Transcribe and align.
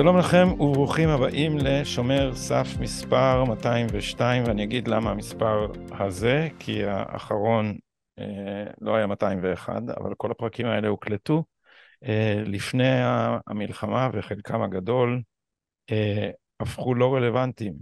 שלום 0.00 0.18
לכם 0.18 0.48
וברוכים 0.60 1.08
הבאים 1.08 1.58
לשומר 1.58 2.34
סף 2.34 2.66
מספר 2.80 3.44
202, 3.44 4.44
ואני 4.46 4.64
אגיד 4.64 4.88
למה 4.88 5.10
המספר 5.10 5.72
הזה, 5.90 6.48
כי 6.58 6.84
האחרון 6.84 7.78
אה, 8.18 8.64
לא 8.80 8.94
היה 8.94 9.06
201, 9.06 9.82
אבל 10.00 10.14
כל 10.16 10.30
הפרקים 10.30 10.66
האלה 10.66 10.88
הוקלטו 10.88 11.44
אה, 12.04 12.42
לפני 12.46 13.00
המלחמה, 13.46 14.10
וחלקם 14.12 14.62
הגדול 14.62 15.22
אה, 15.90 16.30
הפכו 16.60 16.94
לא 16.94 17.14
רלוונטיים. 17.14 17.74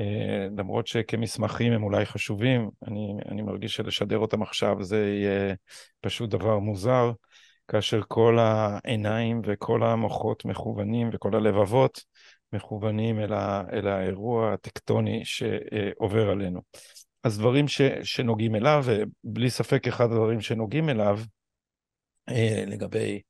אה, 0.00 0.48
למרות 0.58 0.86
שכמסמכים 0.86 1.72
הם 1.72 1.82
אולי 1.82 2.06
חשובים, 2.06 2.70
אני, 2.86 3.14
אני 3.28 3.42
מרגיש 3.42 3.74
שלשדר 3.74 4.18
אותם 4.18 4.42
עכשיו 4.42 4.82
זה 4.82 5.06
יהיה 5.06 5.54
פשוט 6.00 6.30
דבר 6.30 6.58
מוזר. 6.58 7.12
כאשר 7.72 8.00
כל 8.08 8.38
העיניים 8.38 9.42
וכל 9.44 9.82
המוחות 9.82 10.44
מכוונים 10.44 11.10
וכל 11.12 11.36
הלבבות 11.36 12.04
מכוונים 12.52 13.20
אל, 13.20 13.32
ה, 13.32 13.62
אל 13.72 13.88
האירוע 13.88 14.52
הטקטוני 14.52 15.24
שעובר 15.24 16.30
עלינו. 16.30 16.60
אז 17.24 17.38
דברים 17.38 17.68
ש, 17.68 17.80
שנוגעים 18.02 18.54
אליו, 18.54 18.84
ובלי 18.86 19.50
ספק 19.50 19.88
אחד 19.88 20.04
הדברים 20.04 20.40
שנוגעים 20.40 20.88
אליו, 20.88 21.20
אה, 22.28 22.64
לגבי 22.66 23.20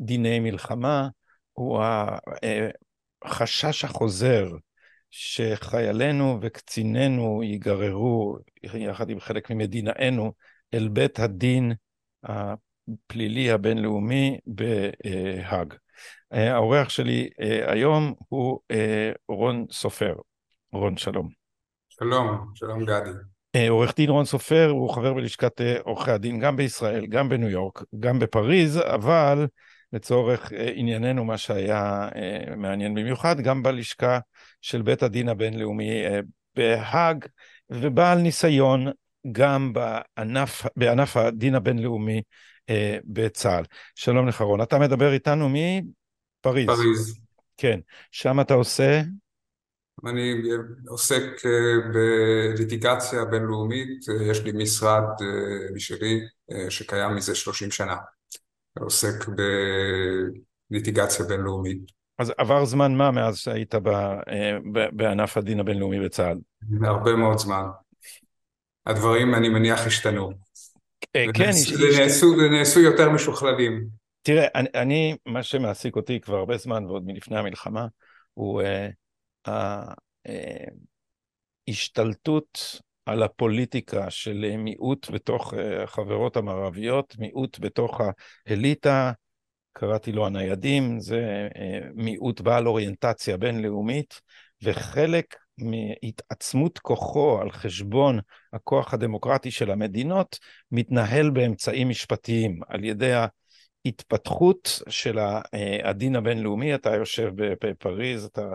דיני 0.00 0.40
מלחמה, 0.40 1.08
הוא 1.52 1.82
החשש 3.24 3.84
החוזר 3.84 4.48
שחיילינו 5.10 6.38
וקצינינו 6.42 7.42
ייגררו, 7.42 8.36
יחד 8.62 9.10
עם 9.10 9.20
חלק 9.20 9.50
ממדינאנו, 9.50 10.32
אל 10.74 10.88
בית 10.88 11.18
הדין 11.18 11.72
הפלילי 12.92 13.50
הבינלאומי 13.50 14.38
בהאג. 14.46 15.74
אה, 16.32 16.54
האורח 16.54 16.88
שלי 16.88 17.28
אה, 17.40 17.72
היום 17.72 18.14
הוא 18.28 18.60
אה, 18.70 19.12
רון 19.28 19.66
סופר. 19.70 20.14
רון, 20.72 20.96
שלום. 20.96 21.28
שלום, 21.88 22.46
שלום 22.54 22.84
גדי. 22.84 23.10
עורך 23.68 23.96
דין 23.96 24.10
רון 24.10 24.24
סופר 24.24 24.68
הוא 24.70 24.94
חבר 24.94 25.14
בלשכת 25.14 25.60
עורכי 25.82 26.10
הדין 26.10 26.40
גם 26.40 26.56
בישראל, 26.56 27.06
גם 27.06 27.28
בניו 27.28 27.48
יורק, 27.48 27.82
גם 28.00 28.18
בפריז, 28.18 28.80
אבל 28.94 29.46
לצורך 29.92 30.52
ענייננו, 30.74 31.24
מה 31.24 31.38
שהיה 31.38 32.08
מעניין 32.56 32.94
במיוחד, 32.94 33.40
גם 33.40 33.62
בלשכה 33.62 34.18
של 34.60 34.82
בית 34.82 35.02
הדין 35.02 35.28
הבינלאומי 35.28 36.02
בהאג, 36.56 37.24
ובעל 37.70 38.18
ניסיון 38.18 38.86
גם 39.32 39.72
בענף, 39.72 40.66
בענף 40.76 41.16
הדין 41.16 41.54
הבינלאומי 41.54 42.22
אה, 42.70 42.98
בצה"ל. 43.04 43.64
שלום 43.94 44.28
לך 44.28 44.40
רון, 44.40 44.62
אתה 44.62 44.78
מדבר 44.78 45.12
איתנו 45.12 45.48
מפריז. 45.48 46.66
פריז. 46.66 47.20
כן, 47.56 47.80
שם 48.10 48.40
אתה 48.40 48.54
עושה? 48.54 49.02
אני 50.06 50.34
עוסק 50.88 51.22
אה, 51.46 51.90
בליטיגציה 51.92 53.24
בינלאומית, 53.24 54.08
אה, 54.08 54.26
יש 54.30 54.42
לי 54.42 54.52
משרד 54.52 55.02
משלי 55.74 56.20
שקיים 56.68 57.14
מזה 57.16 57.34
30 57.34 57.70
שנה, 57.70 57.96
עוסק 58.78 59.26
בליטיגציה 60.70 61.26
בינלאומית. 61.26 62.02
אז 62.18 62.32
עבר 62.38 62.64
זמן 62.64 62.94
מה 62.94 63.10
מאז 63.10 63.36
שהיית 63.36 63.74
בענף 64.92 65.36
הדין 65.36 65.60
הבינלאומי 65.60 66.00
בצה"ל? 66.00 66.38
הרבה 66.82 67.16
מאוד 67.16 67.38
זמן. 67.38 67.64
הדברים, 68.86 69.34
אני 69.34 69.48
מניח, 69.48 69.86
השתנו. 69.86 70.30
אה, 71.16 71.24
כן, 71.34 71.50
ונעשו 72.38 72.80
יותר 72.80 73.10
משוכללים. 73.10 73.86
תראה, 74.22 74.46
אני, 74.54 74.68
אני, 74.74 75.16
מה 75.26 75.42
שמעסיק 75.42 75.96
אותי 75.96 76.20
כבר 76.20 76.36
הרבה 76.36 76.56
זמן 76.56 76.84
ועוד 76.84 77.06
מלפני 77.06 77.38
המלחמה, 77.38 77.86
הוא 78.34 78.62
ההשתלטות 81.68 82.80
על 83.06 83.22
הפוליטיקה 83.22 84.10
של 84.10 84.56
מיעוט 84.58 85.10
בתוך 85.10 85.54
החברות 85.82 86.36
המערביות, 86.36 87.16
מיעוט 87.18 87.58
בתוך 87.60 88.00
האליטה, 88.46 89.12
קראתי 89.72 90.12
לו 90.12 90.26
הניידים, 90.26 91.00
זה 91.00 91.48
מיעוט 91.94 92.40
בעל 92.40 92.66
אוריינטציה 92.68 93.36
בינלאומית, 93.36 94.20
וחלק 94.62 95.36
מהתעצמות 95.58 96.78
כוחו 96.78 97.38
על 97.40 97.50
חשבון 97.50 98.18
הכוח 98.52 98.94
הדמוקרטי 98.94 99.50
של 99.50 99.70
המדינות, 99.70 100.38
מתנהל 100.72 101.30
באמצעים 101.30 101.88
משפטיים, 101.88 102.60
על 102.68 102.84
ידי 102.84 103.12
ההתפתחות 103.86 104.82
של 104.88 105.18
הדין 105.84 106.16
הבינלאומי. 106.16 106.74
אתה 106.74 106.94
יושב 106.94 107.32
בפריז, 107.36 108.24
אתה 108.24 108.46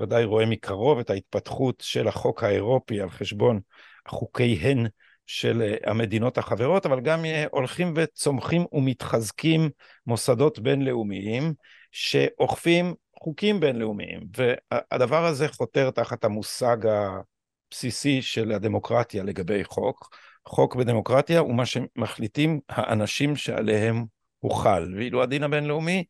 ודאי 0.00 0.24
רואה 0.24 0.46
מקרוב 0.46 0.98
את 0.98 1.10
ההתפתחות 1.10 1.74
של 1.80 2.08
החוק 2.08 2.42
האירופי 2.42 3.00
על 3.00 3.10
חשבון 3.10 3.60
חוקיהן 4.08 4.86
של 5.26 5.74
המדינות 5.84 6.38
החברות, 6.38 6.86
אבל 6.86 7.00
גם 7.00 7.24
הולכים 7.50 7.94
וצומחים 7.96 8.64
ומתחזקים 8.72 9.70
מוסדות 10.06 10.58
בינלאומיים 10.58 11.54
שאוכפים 11.92 12.94
חוקים 13.18 13.60
בינלאומיים, 13.60 14.20
והדבר 14.36 15.24
הזה 15.26 15.48
חותר 15.48 15.90
תחת 15.90 16.24
המושג 16.24 16.76
הבסיסי 16.86 18.22
של 18.22 18.52
הדמוקרטיה 18.52 19.22
לגבי 19.22 19.64
חוק. 19.64 20.16
חוק 20.48 20.76
בדמוקרטיה 20.76 21.38
הוא 21.40 21.54
מה 21.54 21.66
שמחליטים 21.66 22.60
האנשים 22.68 23.36
שעליהם 23.36 24.04
הוא 24.38 24.54
חל, 24.54 24.94
ואילו 24.96 25.22
הדין 25.22 25.42
הבינלאומי 25.42 26.04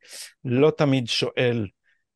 לא 0.44 0.72
תמיד 0.76 1.08
שואל 1.08 1.66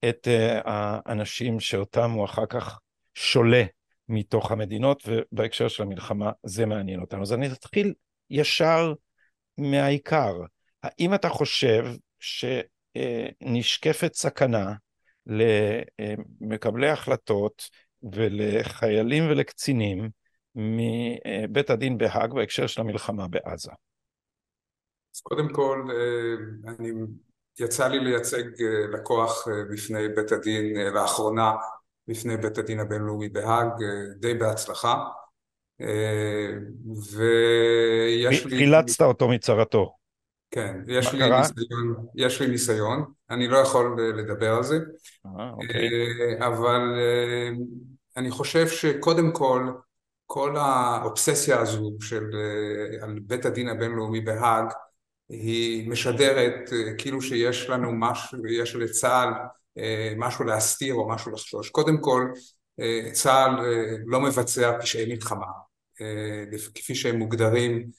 את 0.08 0.28
uh, 0.28 0.62
האנשים 0.64 1.60
שאותם 1.60 2.10
הוא 2.10 2.24
אחר 2.24 2.46
כך 2.46 2.78
שולה 3.14 3.64
מתוך 4.08 4.52
המדינות, 4.52 5.02
ובהקשר 5.06 5.68
של 5.68 5.82
המלחמה 5.82 6.30
זה 6.42 6.66
מעניין 6.66 7.00
אותנו. 7.00 7.22
אז 7.22 7.32
אני 7.32 7.46
אתחיל 7.46 7.94
ישר 8.30 8.92
מהעיקר. 9.58 10.34
האם 10.82 11.14
אתה 11.14 11.28
חושב 11.28 11.86
שנשקפת 12.98 14.14
סכנה 14.14 14.72
למקבלי 15.26 16.88
החלטות 16.88 17.62
ולחיילים 18.12 19.30
ולקצינים 19.30 20.10
מבית 20.54 21.70
הדין 21.70 21.98
בהאג 21.98 22.34
בהקשר 22.34 22.66
של 22.66 22.80
המלחמה 22.80 23.28
בעזה. 23.28 23.70
אז 25.14 25.20
קודם 25.20 25.52
כל, 25.52 25.86
אה, 25.90 26.72
אני, 26.74 26.90
יצא 27.58 27.88
לי 27.88 28.00
לייצג 28.00 28.62
אה, 28.62 28.86
לקוח 28.92 29.48
אה, 29.48 29.52
בפני 29.72 30.08
בית 30.08 30.32
הדין 30.32 30.74
לאחרונה, 30.94 31.52
בפני 32.08 32.36
בית 32.36 32.58
הדין 32.58 32.80
הבינלאומי 32.80 33.28
בהאג, 33.28 33.68
די 34.16 34.34
בהצלחה. 34.34 35.04
ויש 37.16 38.46
לי... 38.46 38.58
חילצת 38.58 39.00
אותו 39.00 39.28
מצרתו. 39.28 40.00
כן, 40.50 40.77
יש 40.87 41.12
לי, 41.12 41.31
ניסיון, 41.31 42.06
יש 42.15 42.43
לי 42.43 42.49
ניסיון, 42.49 43.05
אני 43.31 43.49
לא 43.49 43.59
יכול 43.59 43.97
לדבר 44.19 44.55
על 44.55 44.62
זה, 44.62 44.78
אה, 45.27 45.50
אוקיי. 45.50 45.88
אה, 46.41 46.47
אבל 46.47 46.81
אה, 46.99 47.50
אני 48.16 48.31
חושב 48.31 48.69
שקודם 48.69 49.33
כל, 49.33 49.72
כל 50.27 50.56
האובססיה 50.56 51.61
הזו 51.61 51.97
של 52.00 52.25
על 53.00 53.19
בית 53.22 53.44
הדין 53.44 53.69
הבינלאומי 53.69 54.21
בהאג 54.21 54.65
היא 55.28 55.91
משדרת 55.91 56.71
כאילו 56.99 57.22
שיש 57.22 57.71
לנו 57.71 57.93
משהו, 57.93 58.47
יש 58.47 58.75
לצה"ל 58.75 59.28
משהו 60.17 60.44
להסתיר 60.44 60.94
או 60.94 61.09
משהו 61.09 61.32
לחשוש. 61.32 61.71
קודם 61.71 62.00
כל, 62.00 62.25
צה"ל 63.12 63.50
לא 64.06 64.20
מבצע 64.20 64.79
פשעי 64.81 65.14
מלחמה, 65.14 65.46
כפי 66.75 66.94
שהם 66.94 67.17
מוגדרים 67.17 67.91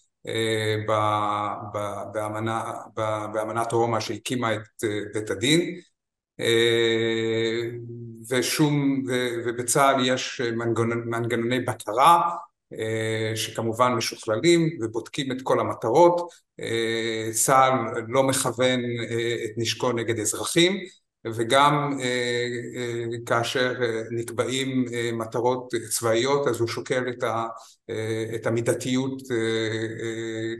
באמנה, 2.13 2.73
באמנת 3.33 3.71
רומא 3.71 3.99
שהקימה 3.99 4.53
את 4.53 4.83
אה, 4.83 4.99
בית 5.13 5.29
הדין. 5.29 5.79
אה, 6.39 7.61
ושום, 8.29 9.03
ובצה"ל 9.45 10.05
יש 10.05 10.41
מנגנוני, 11.05 11.59
בקרה 11.59 12.21
אה, 12.79 13.31
שכמובן 13.35 13.91
משוכללים 13.91 14.69
ובודקים 14.81 15.31
את 15.31 15.41
כל 15.43 15.59
המטרות, 15.59 16.29
צה"ל 17.31 18.03
לא 18.07 18.23
מכוון 18.23 18.79
את 19.45 19.51
נשקו 19.57 19.91
נגד 19.91 20.19
אזרחים 20.19 20.79
וגם 21.25 21.97
אה, 21.99 22.05
אה, 22.75 23.17
כאשר 23.25 23.73
אה, 23.81 24.01
נקבעים 24.11 24.85
מטרות 25.13 25.73
צבאיות 25.89 26.47
אז 26.47 26.59
הוא 26.59 26.67
שוקל 26.67 27.03
את, 27.09 27.23
ה, 27.23 27.45
את 28.35 28.47
המידתיות 28.47 29.21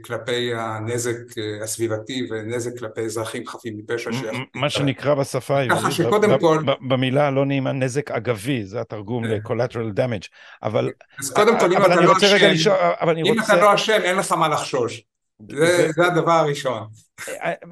כלפי 0.04 0.54
הנזק 0.54 1.16
הסביבתי 1.62 2.26
ונזק 2.30 2.78
כלפי 2.78 3.00
אזרחים 3.00 3.46
חפים 3.46 3.78
מפשע. 3.78 4.10
מה 4.54 4.70
שנקרא 4.70 5.14
בשפה 5.14 5.58
העברית, 5.58 5.94
במילה 6.88 7.26
הלא 7.26 7.46
נעימה 7.46 7.72
נזק 7.72 8.10
אגבי, 8.10 8.64
זה 8.64 8.80
התרגום 8.80 9.24
ל-collateral 9.24 9.96
damage, 9.96 10.28
אבל... 10.62 10.90
אז 11.20 11.32
קודם 11.32 11.58
כל 11.58 11.66
אם 11.66 11.72
לא 11.72 12.14
אם 13.26 13.40
אתה 13.40 13.56
לא 13.56 13.74
אשם 13.74 14.00
אין 14.02 14.16
לך 14.16 14.32
מה 14.32 14.48
לחשוש. 14.48 15.02
זה, 15.48 15.88
זה 15.96 16.06
הדבר 16.06 16.32
הראשון. 16.32 16.86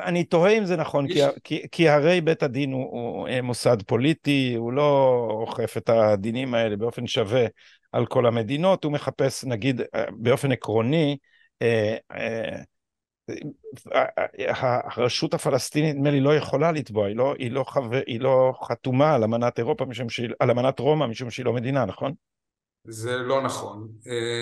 אני 0.00 0.24
תוהה 0.24 0.58
אם 0.58 0.64
זה 0.64 0.76
נכון, 0.76 1.08
כי, 1.08 1.20
כי, 1.44 1.62
כי 1.72 1.88
הרי 1.88 2.20
בית 2.20 2.42
הדין 2.42 2.72
הוא, 2.72 2.90
הוא 2.90 3.28
מוסד 3.42 3.82
פוליטי, 3.82 4.54
הוא 4.56 4.72
לא 4.72 5.18
אוכף 5.30 5.76
את 5.76 5.88
הדינים 5.88 6.54
האלה 6.54 6.76
באופן 6.76 7.06
שווה 7.06 7.46
על 7.92 8.06
כל 8.06 8.26
המדינות, 8.26 8.84
הוא 8.84 8.92
מחפש, 8.92 9.44
נגיד, 9.44 9.80
באופן 10.10 10.52
עקרוני, 10.52 11.16
אה, 11.62 11.96
אה, 12.12 12.62
הרשות 14.96 15.34
הפלסטינית 15.34 15.96
נדמה 15.96 16.10
לי 16.10 16.20
לא 16.20 16.36
יכולה 16.36 16.72
לתבוע, 16.72 17.06
היא 17.06 17.16
לא, 17.16 17.34
היא 17.38 17.50
לא, 17.50 17.64
חבר, 17.64 18.00
היא 18.06 18.20
לא 18.20 18.52
חתומה 18.64 19.14
על 19.14 19.24
אמנת 19.24 19.58
אירופה, 19.58 19.84
משום 19.84 20.08
שהיא, 20.08 20.28
על 20.38 20.50
אמנת 20.50 20.78
רומא, 20.78 21.06
משום 21.06 21.30
שהיא 21.30 21.46
לא 21.46 21.52
מדינה, 21.52 21.84
נכון? 21.84 22.12
זה 22.84 23.16
לא 23.16 23.42
נכון. 23.42 23.88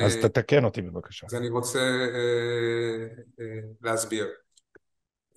אז 0.05 0.17
תתקן 0.17 0.65
אותי 0.65 0.83
בבקשה. 0.83 1.27
אז 1.27 1.35
אני 1.35 1.49
רוצה 1.49 1.79
אה, 1.79 3.07
אה, 3.41 3.61
להסביר. 3.83 4.29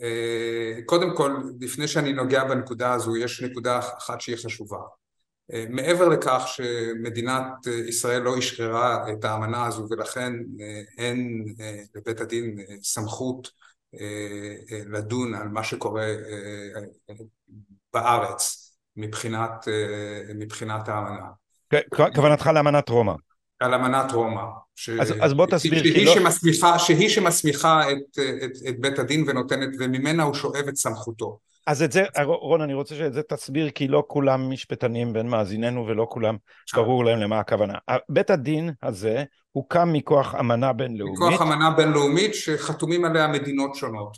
אה, 0.01 0.79
קודם 0.85 1.15
כל, 1.17 1.35
לפני 1.59 1.87
שאני 1.87 2.13
נוגע 2.13 2.43
בנקודה 2.43 2.93
הזו, 2.93 3.17
יש 3.17 3.41
נקודה 3.41 3.79
אחת 3.79 4.21
שהיא 4.21 4.35
חשובה. 4.35 4.79
מעבר 5.69 6.07
לכך 6.09 6.43
שמדינת 6.45 7.67
ישראל 7.87 8.21
לא 8.21 8.39
אשררה 8.39 9.11
את 9.13 9.25
האמנה 9.25 9.65
הזו 9.65 9.87
ולכן 9.89 10.33
אין 10.97 11.45
לבית 11.95 12.21
הדין 12.21 12.57
סמכות 12.83 13.51
לדון 14.85 15.35
על 15.35 15.47
מה 15.47 15.63
שקורה 15.63 16.07
בארץ 17.93 18.73
מבחינת, 18.95 19.67
מבחינת 20.35 20.87
האמנה. 20.87 21.27
כוונתך 22.15 22.47
לאמנת 22.53 22.89
רומא. 22.89 23.13
על 23.59 23.73
אמנת 23.73 24.11
רומא. 24.11 24.41
ש... 24.75 24.89
אז, 24.89 25.13
אז 25.21 25.33
בוא 25.33 25.45
תסביר. 25.45 25.83
שהיא, 25.83 26.05
לא... 26.05 26.13
שמסמיכה, 26.13 26.79
שהיא 26.79 27.09
שמסמיכה 27.09 27.91
את, 27.91 28.19
את, 28.43 28.51
את 28.69 28.79
בית 28.79 28.99
הדין 28.99 29.25
ונותנת, 29.27 29.69
וממנה 29.79 30.23
הוא 30.23 30.33
שואב 30.33 30.67
את 30.69 30.75
סמכותו. 30.75 31.39
אז 31.67 31.83
את 31.83 31.91
זה, 31.91 32.03
רון, 32.23 32.61
אני 32.61 32.73
רוצה 32.73 32.95
שאת 32.95 33.13
זה 33.13 33.21
תסביר, 33.23 33.69
כי 33.69 33.87
לא 33.87 34.03
כולם 34.07 34.49
משפטנים 34.49 35.13
בין 35.13 35.27
מאזיננו 35.27 35.87
ולא 35.87 36.07
כולם 36.09 36.37
ברור 36.75 37.05
להם 37.05 37.19
למה 37.19 37.39
הכוונה. 37.39 37.73
בית 38.09 38.29
הדין 38.29 38.71
הזה 38.83 39.23
הוקם 39.51 39.93
מכוח 39.93 40.35
אמנה 40.35 40.73
בינלאומית. 40.73 41.19
מכוח 41.19 41.41
אמנה 41.41 41.71
בינלאומית 41.71 42.35
שחתומים 42.35 43.05
עליה 43.05 43.27
מדינות 43.27 43.75
שונות. 43.75 44.17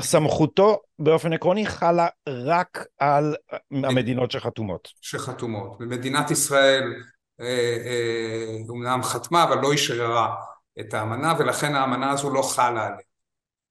וסמכותו 0.00 0.80
באופן 0.98 1.32
עקרוני 1.32 1.66
חלה 1.66 2.06
רק 2.28 2.86
על 2.98 3.34
המדינות 3.70 4.30
שחתומות. 4.30 4.88
שחתומות. 5.00 5.76
ומדינת 5.80 6.30
ישראל 6.30 6.94
אה, 7.40 7.76
אה, 7.86 8.56
אומנם 8.68 9.02
חתמה 9.02 9.44
אבל 9.44 9.58
לא 9.58 9.74
אשררה 9.74 10.34
את 10.80 10.94
האמנה 10.94 11.34
ולכן 11.38 11.74
האמנה 11.74 12.10
הזו 12.10 12.30
לא 12.30 12.42
חלה 12.42 12.86
עליה. 12.86 12.98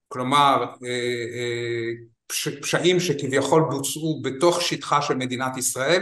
כלומר 0.07 0.65
אה, 0.85 1.91
פשעים 2.61 2.99
שכביכול 2.99 3.63
בוצעו 3.71 4.21
בתוך 4.23 4.61
שטחה 4.61 5.01
של 5.01 5.15
מדינת 5.15 5.57
ישראל 5.57 6.01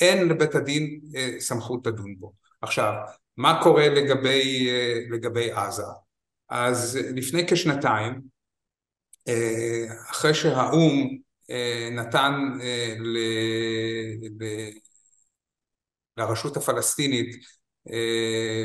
אין 0.00 0.28
לבית 0.28 0.54
הדין 0.54 1.00
סמכות 1.38 1.86
לדון 1.86 2.14
בו. 2.18 2.32
עכשיו 2.60 2.92
מה 3.36 3.60
קורה 3.62 3.88
לגבי, 3.88 4.68
לגבי 5.10 5.52
עזה? 5.52 5.82
אז 6.48 6.98
לפני 7.16 7.46
כשנתיים 7.48 8.20
אחרי 10.10 10.34
שהאו"ם 10.34 11.18
נתן 11.92 12.32
לרשות 16.16 16.56
הפלסטינית 16.56 17.36
אה, 17.90 18.64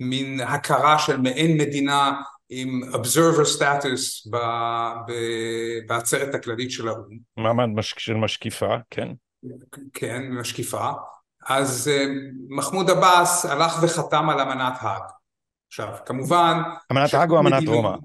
מין 0.00 0.40
הכרה 0.40 0.98
של 0.98 1.16
מעין 1.16 1.58
מדינה 1.58 2.12
עם 2.48 2.80
observer 2.92 3.58
status 3.58 4.30
בעצרת 5.86 6.34
הכללית 6.34 6.70
של 6.70 6.88
האו"ם. 6.88 7.18
מעמד 7.36 7.82
של 7.82 8.14
משקיפה, 8.14 8.76
כן. 8.90 9.08
כן, 9.92 10.22
משקיפה. 10.30 10.90
אז 11.46 11.88
אה, 11.88 12.06
מחמוד 12.48 12.90
עבאס 12.90 13.46
הלך 13.46 13.78
וחתם 13.82 14.30
על 14.30 14.40
אמנת 14.40 14.74
האג. 14.80 15.02
עכשיו, 15.68 15.88
כמובן... 16.06 16.58
אמנת 16.92 17.14
האג 17.14 17.30
או 17.30 17.38
אמנת 17.38 17.68
רומא? 17.68 17.96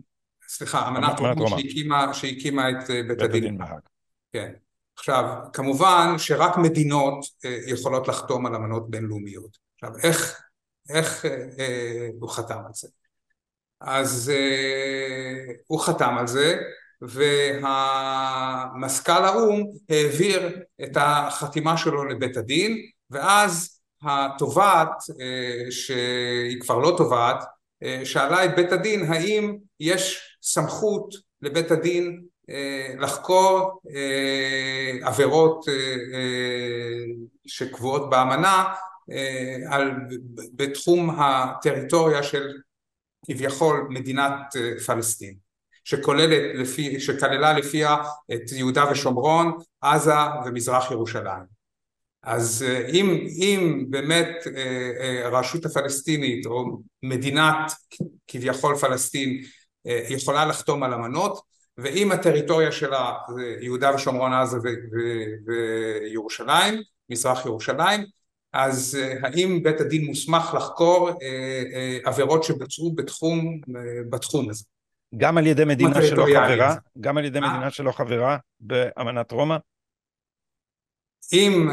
סליחה, 0.47 0.87
אמנת 0.87 1.19
רומא 1.19 1.47
שהקימה, 1.47 2.13
שהקימה 2.13 2.69
את 2.69 2.89
אה, 2.89 3.01
בית 3.07 3.21
הדין 3.21 3.57
בהאג. 3.57 3.79
כן. 4.31 4.53
עכשיו, 4.97 5.25
כמובן 5.53 6.13
שרק 6.17 6.57
מדינות 6.57 7.25
אה, 7.45 7.57
יכולות 7.67 8.07
לחתום 8.07 8.45
על 8.45 8.55
אמנות 8.55 8.89
בינלאומיות. 8.89 9.57
עכשיו, 9.75 9.97
איך, 10.03 10.41
איך 10.89 11.25
אה, 11.59 12.07
הוא 12.19 12.29
חתם 12.29 12.57
על 12.57 12.73
זה? 12.73 12.87
אז 13.83 14.31
אה, 14.35 15.53
הוא 15.67 15.79
חתם 15.79 16.15
על 16.17 16.27
זה, 16.27 16.57
והמזכ"ל 17.61 19.11
האו"ם 19.11 19.63
העביר 19.89 20.59
את 20.83 20.91
החתימה 20.95 21.77
שלו 21.77 22.05
לבית 22.05 22.37
הדין, 22.37 22.77
ואז 23.09 23.79
התובעת, 24.03 24.89
אה, 25.21 25.71
שהיא 25.71 26.61
כבר 26.61 26.77
לא 26.77 26.93
תובעת, 26.97 27.43
אה, 27.83 28.01
שאלה 28.03 28.45
את 28.45 28.55
בית 28.55 28.71
הדין 28.71 29.11
האם 29.11 29.57
יש 29.79 30.21
סמכות 30.41 31.15
לבית 31.41 31.71
הדין 31.71 32.23
אה, 32.49 32.93
לחקור 32.99 33.81
אה, 33.95 35.07
עבירות 35.07 35.65
אה, 35.69 35.73
שקבועות 37.47 38.09
באמנה 38.09 38.73
על, 39.69 39.91
בתחום 40.53 41.09
הטריטוריה 41.19 42.23
של 42.23 42.47
כביכול 43.25 43.87
מדינת 43.89 44.55
פלסטין 44.85 45.35
שכוללת 45.83 46.55
לפי, 46.55 46.99
שכללה 46.99 47.53
לפיה 47.53 47.97
את 48.33 48.51
יהודה 48.51 48.91
ושומרון, 48.91 49.57
עזה 49.81 50.13
ומזרח 50.45 50.91
ירושלים. 50.91 51.53
אז 52.23 52.65
אם, 52.93 53.27
אם 53.39 53.85
באמת 53.89 54.27
הרשות 55.23 55.65
הפלסטינית 55.65 56.45
או 56.45 56.79
מדינת 57.03 57.71
כביכול 58.27 58.75
פלסטין 58.75 59.41
יכולה 59.85 60.45
לחתום 60.45 60.83
על 60.83 60.93
אמנות 60.93 61.39
ואם 61.77 62.11
הטריטוריה 62.11 62.71
שלה 62.71 63.13
זה 63.35 63.55
יהודה 63.61 63.95
ושומרון 63.95 64.33
עזה 64.33 64.57
וירושלים, 65.45 66.81
מזרח 67.09 67.45
ירושלים, 67.45 68.05
אז 68.53 68.97
אה, 69.01 69.27
האם 69.27 69.63
בית 69.63 69.81
הדין 69.81 70.05
מוסמך 70.05 70.53
לחקור 70.57 71.09
אה, 71.09 71.13
אה, 71.73 71.97
עבירות 72.05 72.43
שבוצעו 72.43 72.95
בתחום, 72.95 73.61
בתחום 74.09 74.49
הזה? 74.49 74.63
גם 75.17 75.37
על 75.37 75.47
ידי 75.47 75.65
מדינה 75.65 76.01
שלא 76.01 76.25
חברה? 76.25 76.75
גם 76.99 77.17
על 77.17 77.25
ידי 77.25 77.39
מדינה 77.39 77.71
שלא 77.71 77.91
חברה 77.91 78.37
באמנת 78.59 79.31
רומא? 79.31 79.57
אם, 81.33 81.69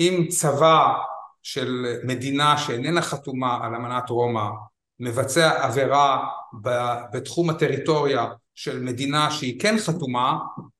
אם 0.00 0.26
צבא 0.28 0.94
של 1.42 1.98
מדינה 2.04 2.58
שאיננה 2.58 3.02
חתומה 3.02 3.58
על 3.62 3.74
אמנת 3.74 4.10
רומא 4.10 4.48
מבצע 5.00 5.64
עבירה 5.64 6.28
בתחום 7.12 7.50
הטריטוריה 7.50 8.26
של 8.54 8.80
מדינה 8.80 9.30
שהיא 9.30 9.60
כן 9.60 9.76
חתומה, 9.78 10.38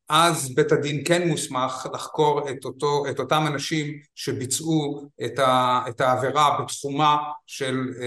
אז 0.08 0.54
בית 0.54 0.72
הדין 0.72 1.02
כן 1.04 1.28
מוסמך 1.28 1.86
לחקור 1.94 2.50
את, 2.50 2.64
אותו, 2.64 3.04
את 3.10 3.18
אותם 3.18 3.44
אנשים 3.46 3.86
שביצעו 4.14 5.08
את, 5.24 5.38
ה, 5.38 5.80
את 5.88 6.00
העבירה 6.00 6.58
בתחומה 6.60 7.16
של 7.46 7.78
אה, 8.00 8.04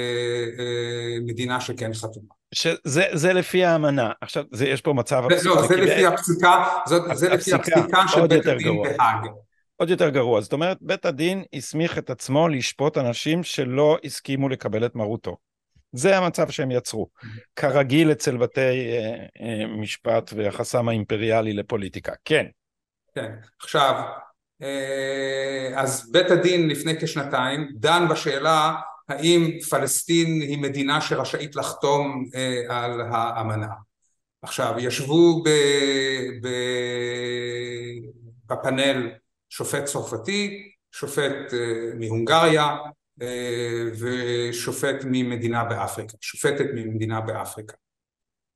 אה, 0.60 1.20
מדינה 1.26 1.62
שכן 1.62 1.94
חתומה. 1.94 2.34
שזה 2.56 3.04
זה 3.14 3.34
לפי 3.34 3.66
האמנה, 3.66 4.12
עכשיו 4.22 4.44
זה, 4.52 4.68
יש 4.68 4.82
פה 4.82 4.94
מצב 4.94 5.24
אבסורדי. 5.26 5.62
לא, 5.62 5.68
זה 5.68 5.76
לפי 5.76 6.06
הפסיקה, 6.06 6.66
זאת, 6.86 7.02
זה 7.14 7.30
לפי 7.30 7.54
הפסיקה 7.54 8.08
של 8.08 8.28
בית 8.28 8.46
הדין 8.46 8.84
בהאג. 8.84 9.30
עוד 9.78 9.90
יותר 9.90 10.10
גרוע, 10.10 10.42
זאת 10.42 10.54
אומרת 10.54 10.78
בית 10.82 11.06
הדין 11.06 11.44
הסמיך 11.54 11.98
את 11.98 12.10
עצמו 12.10 12.48
לשפוט 12.48 12.98
אנשים 12.98 13.44
שלא 13.44 13.98
הסכימו 14.04 14.50
לקבל 14.50 14.86
את 14.86 14.96
מרותו. 14.96 15.38
זה 15.92 16.18
המצב 16.18 16.50
שהם 16.50 16.72
יצרו. 16.72 17.10
כרגיל 17.56 18.12
אצל 18.12 18.38
בתי 18.38 18.62
אה, 18.62 19.26
אה, 19.42 19.68
משפט 19.68 20.34
והחסם 20.36 20.90
האימפריאלי 20.90 21.54
לפוליטיקה. 21.54 22.14
כן. 22.26 22.46
כן. 23.16 23.32
עכשיו, 23.62 24.04
אה, 24.62 25.72
אז 25.76 26.12
בית 26.12 26.32
הדין 26.32 26.70
לפני 26.70 26.94
כשנתיים 27.02 27.70
דן 27.76 28.08
בשאלה 28.10 28.76
האם 29.10 29.60
פלסטין 29.70 30.42
היא 30.42 30.58
מדינה 30.58 31.02
שרשאית 31.02 31.56
לחתום 31.56 32.26
על 32.70 33.02
האמנה. 33.02 33.68
עכשיו, 34.42 34.76
ישבו 34.78 35.44
ב, 35.44 35.50
ב, 36.42 36.48
בפאנל 38.46 39.12
שופט 39.50 39.84
צרפתי, 39.84 40.72
שופט 40.92 41.54
מהונגריה, 42.00 42.78
ושופט 44.00 44.96
ממדינה 45.06 45.64
באפריקה, 45.64 46.18
שופטת 46.22 46.66
ממדינה 46.76 47.22
באפריקה. 47.22 47.76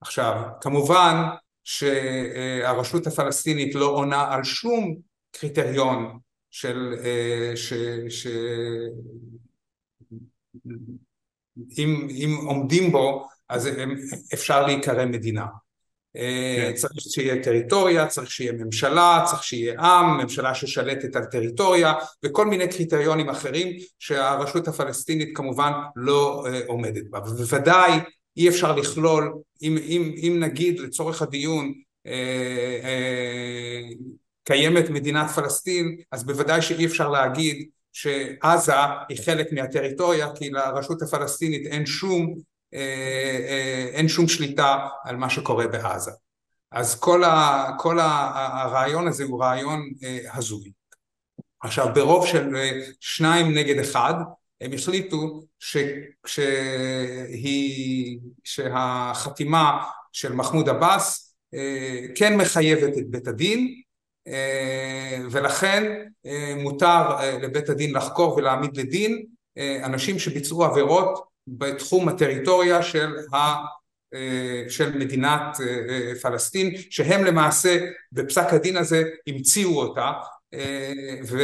עכשיו, 0.01 0.43
כמובן 0.61 1.15
שהרשות 1.63 3.07
הפלסטינית 3.07 3.75
לא 3.75 3.85
עונה 3.85 4.33
על 4.33 4.43
שום 4.43 4.95
קריטריון 5.31 6.19
של, 6.51 6.95
אה, 7.03 7.51
ש, 7.55 7.73
ש, 8.09 8.27
אם, 11.77 12.07
אם 12.09 12.37
עומדים 12.47 12.91
בו 12.91 13.27
אז 13.49 13.69
אפשר 14.33 14.65
להיקרא 14.65 15.05
מדינה. 15.05 15.45
כן. 16.13 16.71
צריך 16.75 16.93
שיהיה 16.97 17.43
טריטוריה, 17.43 18.07
צריך 18.07 18.31
שיהיה 18.31 18.51
ממשלה, 18.51 19.23
צריך 19.25 19.43
שיהיה 19.43 19.81
עם, 19.81 20.17
ממשלה 20.17 20.55
ששלטת 20.55 21.15
על 21.15 21.25
טריטוריה 21.25 21.93
וכל 22.23 22.45
מיני 22.45 22.67
קריטריונים 22.67 23.29
אחרים 23.29 23.77
שהרשות 23.99 24.67
הפלסטינית 24.67 25.29
כמובן 25.35 25.71
לא 25.95 26.45
עומדת 26.67 27.03
בה. 27.09 27.19
ובוודאי 27.19 27.91
אי 28.37 28.49
אפשר 28.49 28.75
לכלול, 28.75 29.33
אם, 29.61 29.77
אם, 29.77 30.13
אם 30.17 30.37
נגיד 30.39 30.79
לצורך 30.79 31.21
הדיון 31.21 31.73
אה, 32.07 32.79
אה, 32.83 33.81
קיימת 34.43 34.89
מדינת 34.89 35.29
פלסטין, 35.29 35.97
אז 36.11 36.23
בוודאי 36.23 36.61
שאי 36.61 36.85
אפשר 36.85 37.09
להגיד 37.09 37.69
שעזה 37.93 38.73
היא 39.09 39.17
חלק 39.25 39.51
מהטריטוריה 39.51 40.27
כי 40.35 40.49
לרשות 40.49 41.01
הפלסטינית 41.01 41.65
אין 41.65 41.85
שום, 41.85 42.33
אה, 42.33 42.52
אין 43.93 44.07
שום 44.07 44.27
שליטה 44.27 44.87
על 45.03 45.15
מה 45.15 45.29
שקורה 45.29 45.67
בעזה. 45.67 46.11
אז 46.71 46.99
כל, 46.99 47.23
ה, 47.23 47.65
כל 47.79 47.99
הרעיון 47.99 49.07
הזה 49.07 49.23
הוא 49.23 49.43
רעיון 49.43 49.89
הזוי. 50.33 50.71
עכשיו 51.61 51.87
ברוב 51.93 52.27
של 52.27 52.55
שניים 52.99 53.53
נגד 53.57 53.79
אחד 53.79 54.13
הם 54.61 54.73
החליטו 54.73 55.43
ש, 55.59 55.77
שהיא, 56.25 58.19
שהחתימה 58.43 59.83
של 60.11 60.33
מחמוד 60.33 60.69
עבאס 60.69 61.35
אה, 61.53 61.99
כן 62.15 62.37
מחייבת 62.37 62.97
את 62.97 63.09
בית 63.09 63.27
הדין 63.27 63.81
אה, 64.27 65.19
ולכן 65.31 65.83
אה, 66.25 66.55
מותר 66.57 67.15
לבית 67.41 67.69
הדין 67.69 67.95
לחקור 67.95 68.35
ולהעמיד 68.35 68.77
לדין 68.77 69.25
אנשים 69.83 70.19
שביצעו 70.19 70.65
עבירות 70.65 71.23
בתחום 71.47 72.09
הטריטוריה 72.09 72.83
של 72.83 73.15
ה... 73.33 73.37
של 74.69 74.97
מדינת 74.97 75.57
פלסטין 76.21 76.73
שהם 76.89 77.23
למעשה 77.23 77.77
בפסק 78.11 78.53
הדין 78.53 78.77
הזה 78.77 79.03
המציאו 79.27 79.81
אותה 79.81 80.11
ו... 81.27 81.37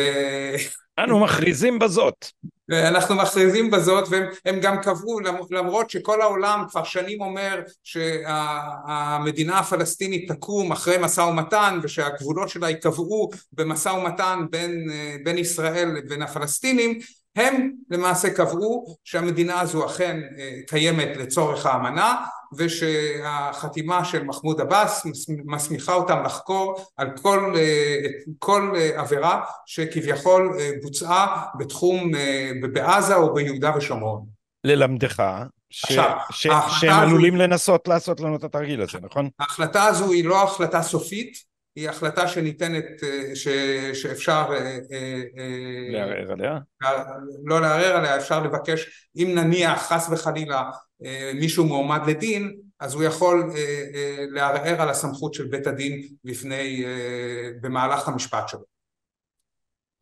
אנו 1.03 1.19
מכריזים 1.19 1.79
בזאת. 1.79 2.25
אנחנו 2.71 3.15
מכריזים 3.15 3.71
בזאת 3.71 4.07
והם 4.09 4.59
גם 4.59 4.81
קבעו 4.81 5.19
למרות 5.51 5.89
שכל 5.89 6.21
העולם 6.21 6.65
כבר 6.69 6.83
שנים 6.83 7.21
אומר 7.21 7.61
שהמדינה 7.83 9.59
הפלסטינית 9.59 10.31
תקום 10.31 10.71
אחרי 10.71 10.95
משא 10.99 11.21
ומתן 11.21 11.79
ושהגבולות 11.83 12.49
שלה 12.49 12.69
ייקבעו 12.69 13.29
במשא 13.53 13.89
ומתן 13.89 14.45
בין, 14.49 14.89
בין 15.23 15.37
ישראל 15.37 15.89
לבין 15.97 16.21
הפלסטינים 16.21 16.99
הם 17.35 17.71
למעשה 17.89 18.29
קבעו 18.29 18.95
שהמדינה 19.03 19.59
הזו 19.59 19.85
אכן 19.85 20.19
אה, 20.37 20.51
קיימת 20.67 21.17
לצורך 21.17 21.65
האמנה 21.65 22.25
ושהחתימה 22.57 24.05
של 24.05 24.23
מחמוד 24.23 24.61
עבאס 24.61 25.05
מסמיכה 25.45 25.93
אותם 25.93 26.23
לחקור 26.25 26.85
על 26.97 27.09
כל, 27.21 27.53
אה, 27.57 27.97
כל 28.39 28.73
אה, 28.75 29.01
עבירה 29.01 29.41
שכביכול 29.65 30.57
בוצעה 30.81 31.45
בתחום 31.59 32.11
בעזה 32.73 33.15
או 33.15 33.33
ביהודה 33.33 33.71
ושומרון. 33.77 34.25
ללמדך 34.63 35.23
ש... 35.69 35.83
עכשיו, 35.83 36.17
ש... 36.31 36.47
שהם 36.79 36.99
עלולים 36.99 37.33
הזו... 37.33 37.43
לנסות 37.43 37.87
לעשות 37.87 38.19
לנו 38.19 38.35
את 38.35 38.43
התרגיל 38.43 38.81
הזה, 38.81 38.97
נכון? 39.01 39.29
ההחלטה 39.39 39.83
הזו 39.83 40.11
היא 40.11 40.25
לא 40.25 40.43
החלטה 40.43 40.81
סופית 40.81 41.48
היא 41.79 41.89
החלטה 41.89 42.27
שניתנת, 42.27 43.03
אה, 43.03 43.35
ש, 43.35 43.47
שאפשר 43.93 44.45
אה, 44.51 44.77
אה, 44.91 45.87
לערער 45.91 46.31
עליה? 46.31 46.57
לא 47.45 47.61
לערער 47.61 47.97
עליה, 47.97 48.17
אפשר 48.17 48.43
לבקש, 48.43 49.09
אם 49.15 49.31
נניח 49.35 49.87
חס 49.87 50.09
וחלילה 50.11 50.63
מישהו 51.35 51.65
מועמד 51.65 52.01
לדין, 52.07 52.55
אז 52.79 52.93
הוא 52.93 53.03
יכול 53.03 53.51
לערער 54.31 54.81
על 54.81 54.89
הסמכות 54.89 55.33
של 55.33 55.45
בית 55.47 55.67
הדין 55.67 56.01
בפני, 56.23 56.85
במהלך 57.61 58.07
המשפט 58.07 58.49
שלו. 58.49 58.78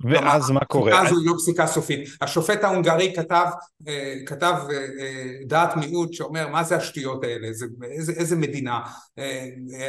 ואז 0.04 0.50
מה 0.50 0.66
קורה? 0.66 0.92
הפסיקה 0.92 1.08
הזו 1.10 1.20
היא 1.20 1.28
לא 1.28 1.34
פסיקה 1.38 1.68
סופית. 1.68 2.10
השופט 2.22 2.64
ההונגרי 2.64 3.14
כתב, 3.16 3.46
אה, 3.88 4.16
כתב 4.26 4.56
אה, 4.70 4.76
אה, 4.76 5.34
דעת 5.46 5.76
מיעוט 5.76 6.14
שאומר 6.14 6.48
מה 6.48 6.64
זה 6.64 6.76
השטויות 6.76 7.24
האלה, 7.24 7.48
איזה, 7.48 7.66
איזה, 7.84 8.12
איזה 8.12 8.36
מדינה. 8.36 8.80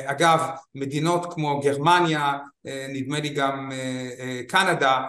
אגב, 0.05 0.41
מדינות 0.75 1.35
כמו 1.35 1.61
גרמניה, 1.61 2.39
נדמה 2.65 3.21
לי 3.21 3.29
גם 3.29 3.71
קנדה, 4.49 5.05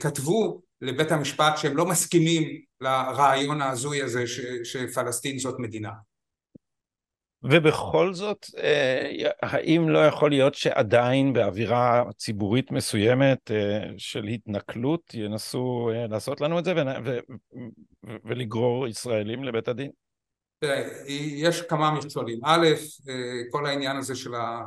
כתבו 0.00 0.60
לבית 0.82 1.12
המשפט 1.12 1.58
שהם 1.58 1.76
לא 1.76 1.86
מסכימים 1.86 2.60
לרעיון 2.80 3.62
ההזוי 3.62 4.02
הזה 4.02 4.24
שפלסטין 4.64 5.38
זאת 5.38 5.54
מדינה. 5.58 5.90
ובכל 7.42 8.14
זאת, 8.14 8.46
אה, 8.58 9.30
האם 9.42 9.88
לא 9.88 10.06
יכול 10.06 10.30
להיות 10.30 10.54
שעדיין 10.54 11.32
באווירה 11.32 12.02
ציבורית 12.16 12.70
מסוימת 12.72 13.50
אה, 13.50 13.80
של 13.98 14.24
התנכלות 14.24 15.14
ינסו 15.14 15.90
אה, 15.94 16.06
לעשות 16.06 16.40
לנו 16.40 16.58
את 16.58 16.64
זה 16.64 16.74
ולגרור 18.24 18.86
ישראלים 18.86 19.44
לבית 19.44 19.68
הדין? 19.68 19.90
יש 21.08 21.62
כמה 21.62 21.90
מכשולים. 21.90 22.40
א', 22.44 22.66
כל 23.50 23.66
העניין 23.66 23.96
הזה 23.96 24.14
של, 24.14 24.34
ה, 24.34 24.60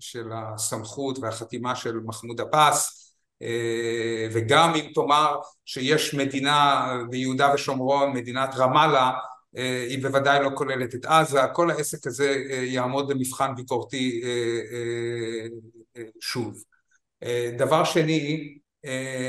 של 0.00 0.28
הסמכות 0.32 1.18
והחתימה 1.18 1.76
של 1.76 1.96
מחמוד 2.04 2.40
עבאס, 2.40 3.00
וגם 4.32 4.74
אם 4.74 4.92
תאמר 4.94 5.36
שיש 5.64 6.14
מדינה 6.14 6.86
ביהודה 7.10 7.54
ושומרון, 7.54 8.12
מדינת 8.12 8.54
רמאללה, 8.56 9.10
היא 9.88 10.02
בוודאי 10.02 10.42
לא 10.42 10.50
כוללת 10.54 10.94
את 10.94 11.04
עזה, 11.04 11.40
כל 11.52 11.70
העסק 11.70 12.06
הזה 12.06 12.36
אה, 12.50 12.56
יעמוד 12.56 13.08
במבחן 13.08 13.54
ביקורתי 13.56 14.22
אה, 14.24 15.46
שוב. 16.20 16.62
דבר 17.58 17.84
שני, 17.84 18.54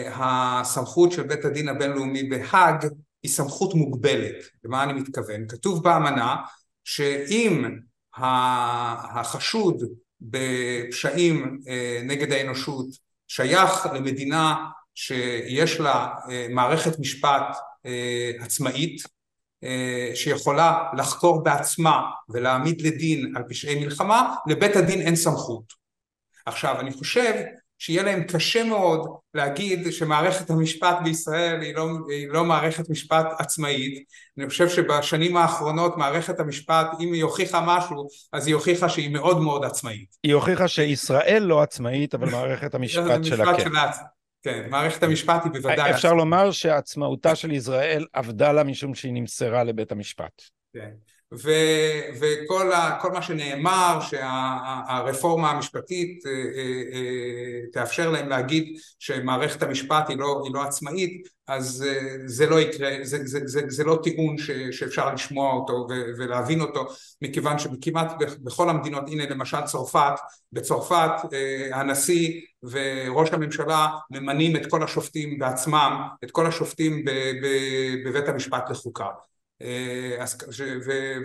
הסמכות 0.08 1.12
של 1.12 1.24
בית 1.24 1.46
הדין 1.46 1.70
הבינלאומי 1.70 2.24
בהאג 2.24 2.88
היא 3.24 3.32
סמכות 3.32 3.74
מוגבלת. 3.74 4.36
למה 4.64 4.84
אני 4.84 4.94
מתכוון? 4.94 5.48
כתוב 5.48 5.84
באמנה 5.84 6.36
שאם 6.84 7.66
החשוד 9.14 9.84
בפשעים 10.22 11.60
נגד 12.04 12.32
האנושות 12.32 12.86
שייך 13.28 13.86
למדינה 13.94 14.56
שיש 14.96 15.80
לה 15.80 16.08
מערכת 16.50 17.00
משפט 17.00 17.58
עצמאית 18.40 19.06
אה, 19.06 19.15
שיכולה 20.16 20.84
לחקור 20.98 21.44
בעצמה 21.44 22.02
ולהעמיד 22.30 22.82
לדין 22.82 23.34
על 23.36 23.44
פשעי 23.50 23.86
מלחמה, 23.86 24.36
לבית 24.48 24.76
הדין 24.76 25.02
אין 25.02 25.16
סמכות. 25.16 25.64
עכשיו 26.46 26.80
אני 26.80 26.92
חושב 26.92 27.34
שיהיה 27.80 28.04
להם 28.04 28.24
קשה 28.24 28.64
מאוד 28.64 29.10
להגיד 29.34 29.92
שמערכת 29.92 30.50
המשפט 30.50 30.98
בישראל 31.04 31.62
היא 31.62 31.76
לא, 31.76 31.88
היא 32.10 32.28
לא 32.28 32.46
מערכת 32.46 32.90
משפט 32.90 33.26
עצמאית. 33.40 34.04
אני 34.38 34.50
חושב 34.50 34.70
שבשנים 34.70 35.38
האחרונות 35.38 35.98
מערכת 35.98 36.40
המשפט, 36.40 36.88
אם 37.00 37.14
היא 37.14 37.24
הוכיחה 37.24 37.62
משהו, 37.66 38.08
אז 38.34 38.48
היא 38.48 38.56
הוכיחה 38.56 38.90
שהיא 38.90 39.10
מאוד 39.10 39.42
מאוד 39.42 39.66
עצמאית. 39.66 40.16
היא 40.24 40.34
הוכיחה 40.34 40.68
שישראל 40.68 41.44
לא 41.44 41.62
עצמאית, 41.62 42.16
אבל 42.16 42.30
מערכת 42.30 42.76
המשפט 42.76 43.24
שלה 43.24 43.58
כן. 43.58 43.70
כן, 44.46 44.70
מערכת 44.70 45.04
המשפט 45.04 45.42
היא 45.44 45.52
בוודאי... 45.52 45.92
אפשר 45.92 46.14
לומר 46.14 46.52
שעצמאותה 46.52 47.36
של 47.36 47.52
ישראל 47.52 48.06
אבדה 48.16 48.52
לה 48.52 48.64
משום 48.64 48.96
שהיא 48.96 49.14
נמסרה 49.14 49.64
לבית 49.64 49.92
המשפט. 49.92 50.42
כן. 50.74 50.92
ו, 51.44 51.52
וכל 52.20 52.72
ה, 52.72 53.00
מה 53.14 53.22
שנאמר 53.22 54.00
שהרפורמה 54.02 55.52
המשפטית 55.52 56.26
אה, 56.26 56.32
אה, 56.32 56.38
אה, 56.94 57.62
תאפשר 57.74 58.12
להם 58.12 58.30
להגיד 58.30 58.78
שמערכת 59.00 59.64
המשפט 59.64 60.10
היא 60.10 60.18
לא, 60.18 60.42
היא 60.46 60.54
לא 60.54 60.64
עצמאית 60.64 61.28
אז 61.48 61.86
זה 62.26 62.46
לא 62.46 62.60
יקרה, 62.60 62.90
זה, 63.02 63.18
זה, 63.26 63.40
זה, 63.46 63.62
זה 63.68 63.84
לא 63.84 64.00
טיעון 64.04 64.38
ש, 64.38 64.52
שאפשר 64.52 65.14
לשמוע 65.14 65.54
אותו 65.54 65.88
ו, 65.90 65.94
ולהבין 66.18 66.62
אותו 66.62 66.86
מכיוון 67.22 67.60
שכמעט 67.60 68.14
בכל 68.44 68.70
המדינות, 68.70 69.04
הנה 69.08 69.30
למשל 69.30 69.62
צרפת, 69.62 70.14
בצרפת 70.52 71.12
הנשיא 71.74 72.42
וראש 72.64 73.30
הממשלה 73.32 73.88
ממנים 74.12 74.56
את 74.56 74.66
כל 74.66 74.84
השופטים 74.84 75.40
בעצמם, 75.40 76.02
את 76.24 76.32
כל 76.32 76.48
השופטים 76.48 77.06
בבית 78.06 78.28
המשפט 78.28 78.70
לחוקה 78.70 79.08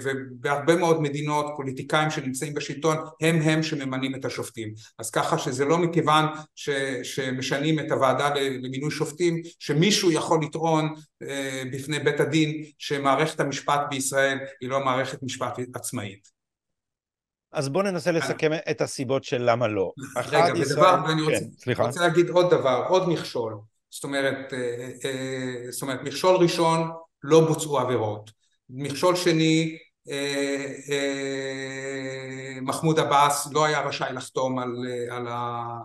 ובהרבה 0.02 0.76
מאוד 0.76 1.02
מדינות 1.02 1.52
פוליטיקאים 1.56 2.10
שנמצאים 2.10 2.54
בשלטון 2.54 2.96
הם 3.22 3.42
הם 3.42 3.62
שממנים 3.62 4.14
את 4.14 4.24
השופטים 4.24 4.74
אז 4.98 5.10
ככה 5.10 5.38
שזה 5.38 5.64
לא 5.64 5.78
מכיוון 5.78 6.24
ש, 6.54 6.70
שמשנים 7.02 7.78
את 7.78 7.90
הוועדה 7.90 8.34
למינוי 8.34 8.90
שופטים 8.90 9.42
שמישהו 9.58 10.12
יכול 10.12 10.42
לטעון 10.42 10.94
אה, 11.22 11.62
בפני 11.72 11.98
בית 11.98 12.20
הדין 12.20 12.64
שמערכת 12.78 13.40
המשפט 13.40 13.80
בישראל 13.90 14.38
היא 14.60 14.68
לא 14.68 14.84
מערכת 14.84 15.22
משפט 15.22 15.58
עצמאית 15.74 16.40
אז 17.52 17.68
בואו 17.68 17.84
ננסה 17.84 18.12
לסכם 18.12 18.50
את 18.70 18.80
הסיבות 18.80 19.24
של 19.24 19.42
למה 19.50 19.68
לא. 19.68 19.92
רגע, 20.16 20.52
ודבר, 20.60 21.02
ואני 21.08 21.22
רוצה, 21.22 21.44
כן, 21.64 21.82
רוצה 21.82 22.00
להגיד 22.00 22.28
עוד 22.28 22.50
דבר, 22.50 22.84
עוד 22.88 23.08
מכשול. 23.08 23.58
זאת 23.90 24.04
אומרת, 24.04 24.52
אה, 24.52 25.70
זאת 25.70 25.82
אומרת, 25.82 26.00
מכשול 26.02 26.36
ראשון 26.36 26.90
לא 27.22 27.40
בוצעו 27.40 27.78
עבירות. 27.78 28.30
מכשול 28.70 29.16
שני, 29.16 29.78
מחמוד 32.62 32.98
עבאס 32.98 33.48
לא 33.52 33.64
היה 33.64 33.80
רשאי 33.80 34.12
לחתום 34.12 34.58
על, 34.58 34.86
על, 35.10 35.28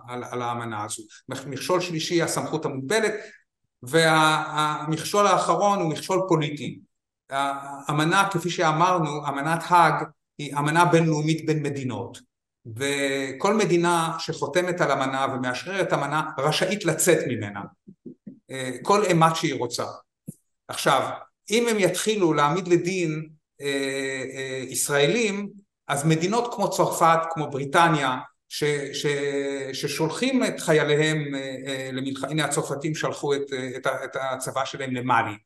על, 0.08 0.24
על 0.30 0.42
האמנה 0.42 0.84
הזו. 0.84 1.02
מכשול 1.28 1.80
שלישי 1.80 2.22
הסמכות 2.22 2.64
המוגבלת 2.64 3.12
והמכשול 3.82 5.26
האחרון 5.26 5.80
הוא 5.80 5.90
מכשול 5.90 6.20
פוליטי. 6.28 6.80
האמנה 7.30 8.28
כפי 8.32 8.50
שאמרנו, 8.50 9.28
אמנת 9.28 9.62
האג 9.68 10.04
היא 10.38 10.56
אמנה 10.58 10.84
בינלאומית 10.84 11.46
בין 11.46 11.62
מדינות 11.62 12.18
וכל 12.76 13.54
מדינה 13.54 14.16
שחותמת 14.18 14.80
על 14.80 14.92
אמנה 14.92 15.26
ומאשררת 15.34 15.92
אמנה 15.92 16.22
רשאית 16.38 16.84
לצאת 16.84 17.18
ממנה 17.28 17.60
כל 18.82 19.04
אימת 19.04 19.36
שהיא 19.36 19.54
רוצה. 19.58 19.84
עכשיו 20.68 21.10
אם 21.50 21.68
הם 21.68 21.78
יתחילו 21.78 22.32
להעמיד 22.32 22.68
לדין 22.68 23.28
אה, 23.60 23.66
אה, 24.36 24.64
ישראלים 24.68 25.48
אז 25.88 26.06
מדינות 26.06 26.54
כמו 26.54 26.70
צרפת 26.70 27.18
כמו 27.30 27.50
בריטניה 27.50 28.18
ש, 28.48 28.64
ש, 28.92 29.06
ששולחים 29.72 30.44
את 30.44 30.60
חייליהם 30.60 31.34
אה, 31.34 31.90
למלחמה, 31.92 32.30
הנה 32.30 32.44
הצרפתים 32.44 32.94
שלחו 32.94 33.34
את, 33.34 33.52
את, 33.76 33.86
את 34.04 34.16
הצבא 34.20 34.64
שלהם 34.64 34.94
למאלי. 34.94 35.36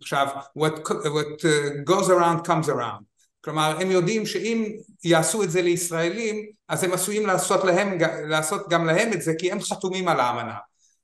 עכשיו 0.00 0.26
what, 0.58 0.78
what 0.88 1.44
goes 1.88 2.08
around 2.08 2.46
comes 2.46 2.68
around. 2.68 3.04
כלומר 3.40 3.76
הם 3.80 3.90
יודעים 3.90 4.26
שאם 4.26 4.76
יעשו 5.04 5.42
את 5.42 5.50
זה 5.50 5.62
לישראלים 5.62 6.46
אז 6.68 6.84
הם 6.84 6.92
עשויים 6.92 7.26
לעשות, 7.26 7.64
להם, 7.64 7.98
לעשות 8.28 8.68
גם 8.68 8.86
להם 8.86 9.12
את 9.12 9.22
זה 9.22 9.32
כי 9.38 9.52
הם 9.52 9.60
חתומים 9.60 10.08
על 10.08 10.20
האמנה. 10.20 10.54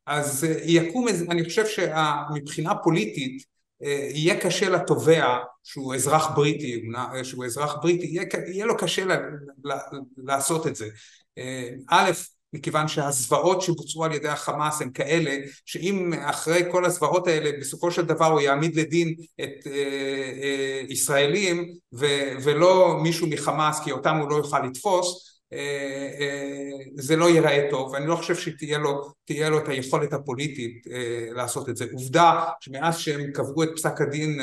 אז 0.07 0.47
יקום, 0.65 1.07
אני 1.31 1.45
חושב 1.45 1.65
שמבחינה 1.67 2.75
פוליטית 2.75 3.52
יהיה 4.15 4.41
קשה 4.41 4.69
לתובע 4.69 5.39
שהוא 5.65 5.95
אזרח 5.95 6.31
בריטי, 6.35 6.83
שהוא 7.23 7.45
אזרח 7.45 7.75
בריטי, 7.83 8.07
יהיה, 8.07 8.25
יהיה 8.47 8.67
לו 8.67 8.77
קשה 8.77 9.05
ל, 9.05 9.12
ל, 9.65 9.73
לעשות 10.17 10.67
את 10.67 10.77
זה. 10.77 10.89
א', 11.91 12.11
מכיוון 12.53 12.89
שהזוועות 12.89 13.62
שבוצעו 13.62 14.05
על 14.05 14.12
ידי 14.12 14.29
החמאס 14.29 14.83
הן 14.83 14.91
כאלה 14.95 15.37
שאם 15.67 16.12
אחרי 16.12 16.62
כל 16.71 16.85
הזוועות 16.85 17.27
האלה 17.27 17.51
בסופו 17.61 17.91
של 17.91 18.03
דבר 18.03 18.27
הוא 18.27 18.41
יעמיד 18.41 18.77
לדין 18.77 19.15
את 19.41 19.67
אה, 19.67 19.73
אה, 20.43 20.83
ישראלים 20.89 21.75
ו, 21.93 22.07
ולא 22.43 22.99
מישהו 23.03 23.27
מחמאס 23.27 23.81
כי 23.85 23.93
אותם 23.93 24.17
הוא 24.17 24.31
לא 24.31 24.37
יוכל 24.37 24.67
לתפוס 24.67 25.07
אה, 25.07 25.29
אה, 25.29 25.32
זה 26.97 27.17
לא 27.17 27.31
ייראה 27.31 27.67
טוב 27.71 27.93
ואני 27.93 28.07
לא 28.07 28.17
חושב 28.17 28.37
שתהיה 28.37 28.79
לו, 28.79 29.13
לו 29.51 29.59
את 29.59 29.69
היכולת 29.69 30.13
הפוליטית 30.13 30.87
אה, 30.93 31.27
לעשות 31.31 31.69
את 31.69 31.77
זה. 31.77 31.85
עובדה 31.93 32.45
שמאז 32.61 32.99
שהם 32.99 33.33
קבעו 33.33 33.63
את 33.63 33.69
פסק 33.77 34.01
הדין, 34.01 34.41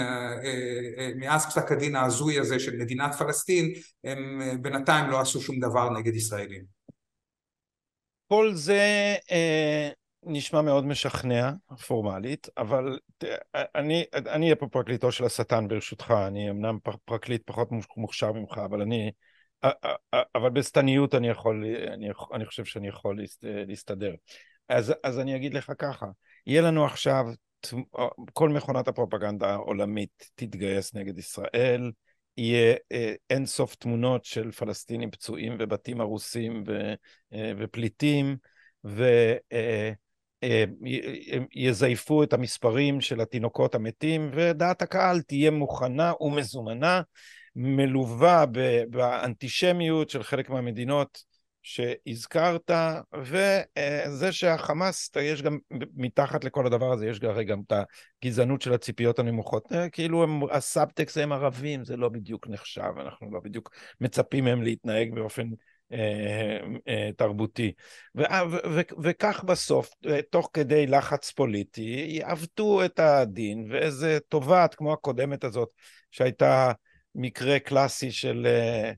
מאז 1.16 1.46
פסק 1.46 1.72
הדין 1.72 1.96
ההזוי 1.96 2.40
הזה 2.40 2.60
של 2.60 2.78
מדינת 2.78 3.16
פלסטין 3.16 3.74
הם 4.04 4.42
בינתיים 4.62 5.10
לא 5.10 5.20
עשו 5.20 5.42
שום 5.42 5.60
דבר 5.60 5.90
נגד 5.90 6.16
ישראלים. 6.16 6.80
כל 8.28 8.54
זה 8.54 9.16
אה, 9.32 9.90
נשמע 10.24 10.62
מאוד 10.62 10.86
משכנע 10.86 11.52
פורמלית, 11.88 12.48
אבל 12.58 13.00
אני 13.56 14.06
אהיה 14.44 14.56
פה 14.56 14.68
פרקליטו 14.68 15.12
של 15.12 15.26
השטן 15.26 15.68
ברשותך, 15.68 16.14
אני 16.28 16.50
אמנם 16.50 16.78
פרקליט 17.06 17.42
פחות 17.46 17.70
מוכשר 17.98 18.32
ממך, 18.32 18.58
אבל 18.66 18.82
אני 18.82 19.12
אבל 20.36 20.50
בשטניות 20.50 21.16
אני 21.16 21.30
יכול, 21.30 21.66
אני, 21.88 22.10
אני 22.34 22.46
חושב 22.46 22.66
שאני 22.66 22.88
יכול 22.88 23.20
להסתדר. 23.44 24.14
אז, 24.70 24.94
אז 25.04 25.20
אני 25.20 25.36
אגיד 25.36 25.54
לך 25.54 25.72
ככה, 25.78 26.06
יהיה 26.48 26.62
לנו 26.62 26.86
עכשיו, 26.86 27.26
כל 28.34 28.50
מכונת 28.50 28.88
הפרופגנדה 28.88 29.50
העולמית 29.50 30.30
תתגייס 30.36 30.94
נגד 30.94 31.20
ישראל, 31.20 31.92
יהיה 32.38 32.76
אה, 32.92 33.14
אין 33.30 33.46
סוף 33.46 33.76
תמונות 33.76 34.26
של 34.26 34.52
פלסטינים 34.52 35.12
פצועים 35.12 35.56
ובתים 35.60 36.02
הרוסים 36.02 36.64
ו, 36.68 36.94
אה, 37.34 37.52
ופליטים, 37.58 38.38
ויזייפו 41.56 42.20
אה, 42.20 42.24
את 42.24 42.34
המספרים 42.34 43.02
של 43.02 43.22
התינוקות 43.22 43.76
המתים, 43.76 44.32
ודעת 44.34 44.82
הקהל 44.82 45.22
תהיה 45.22 45.52
מוכנה 45.52 46.14
ומזומנה 46.22 47.02
מלווה 47.56 48.46
באנטישמיות 48.90 50.10
של 50.10 50.24
חלק 50.24 50.50
מהמדינות 50.50 51.24
שהזכרת, 51.64 52.72
וזה 53.22 54.32
שהחמאס, 54.32 55.12
יש 55.16 55.42
גם, 55.42 55.58
מתחת 55.96 56.44
לכל 56.44 56.66
הדבר 56.66 56.92
הזה, 56.92 57.08
יש 57.08 57.24
הרי 57.24 57.46
גם 57.46 57.62
את 57.68 57.74
הגזענות 58.24 58.62
של 58.62 58.74
הציפיות 58.74 59.20
הנמוכות. 59.20 59.74
אה, 59.74 59.90
כאילו 59.90 60.24
הם, 60.24 60.42
הסאבטקסט 60.52 61.18
הם 61.18 61.32
ערבים, 61.32 61.84
זה 61.84 61.98
לא 61.98 62.10
בדיוק 62.10 62.48
נחשב, 62.48 62.92
אנחנו 63.02 63.32
לא 63.32 63.40
בדיוק 63.40 63.72
מצפים 64.02 64.44
מהם 64.44 64.62
להתנהג 64.62 65.14
באופן 65.16 65.48
אה, 65.92 66.60
אה, 66.88 67.10
תרבותי. 67.18 67.72
וכך 69.04 69.44
בסוף, 69.44 69.90
תוך 70.30 70.50
כדי 70.54 70.88
לחץ 70.88 71.32
פוליטי, 71.32 72.06
יעוותו 72.10 72.86
את 72.86 73.00
הדין, 73.00 73.68
ואיזה 73.72 74.18
תובעת 74.28 74.76
כמו 74.76 74.94
הקודמת 74.94 75.44
הזאת, 75.44 75.70
שהייתה 76.12 76.72
מקרה 77.16 77.60
קלאסי 77.60 78.12
של 78.12 78.48
אה, 78.48 78.92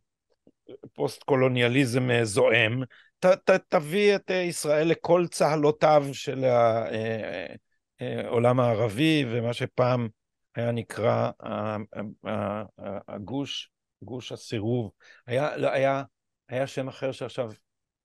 פוסט 0.93 1.23
קולוניאליזם 1.23 2.11
אה, 2.11 2.25
זועם, 2.25 2.83
ת, 3.19 3.25
ת, 3.25 3.49
תביא 3.49 4.15
את 4.15 4.31
אה, 4.31 4.35
ישראל 4.35 4.87
לכל 4.87 5.25
צהלותיו 5.31 6.05
של 6.11 6.45
העולם 7.99 8.59
הערבי 8.59 9.25
ומה 9.31 9.53
שפעם 9.53 10.07
היה 10.55 10.71
נקרא 10.71 11.31
הגוש, 13.07 13.71
גוש 14.01 14.31
הסירוב. 14.31 14.91
היה, 15.27 15.57
לא, 15.57 15.71
היה, 15.71 16.03
היה 16.49 16.67
שם 16.67 16.87
אחר 16.87 17.11
שעכשיו 17.11 17.51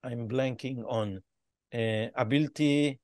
I'm 0.06 0.32
blanking 0.32 0.90
on. 0.90 1.08
הבלתי... 2.16 2.96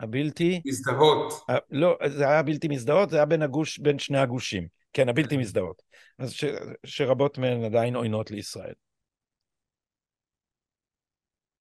הבלתי... 0.00 0.60
מזדהות. 0.66 1.32
לא, 1.70 1.98
זה 2.06 2.28
היה 2.28 2.42
בלתי 2.42 2.68
מזדהות, 2.68 3.10
זה 3.10 3.16
היה 3.16 3.26
בין 3.26 3.42
הגוש, 3.42 3.78
בין 3.78 3.98
שני 3.98 4.18
הגושים. 4.18 4.77
כן, 4.98 5.08
הבלתי 5.08 5.36
מזדהות. 5.36 5.82
אז 6.18 6.32
ש, 6.32 6.44
שרבות 6.86 7.38
מהן 7.38 7.64
עדיין 7.64 7.96
עוינות 7.96 8.30
לישראל. 8.30 8.74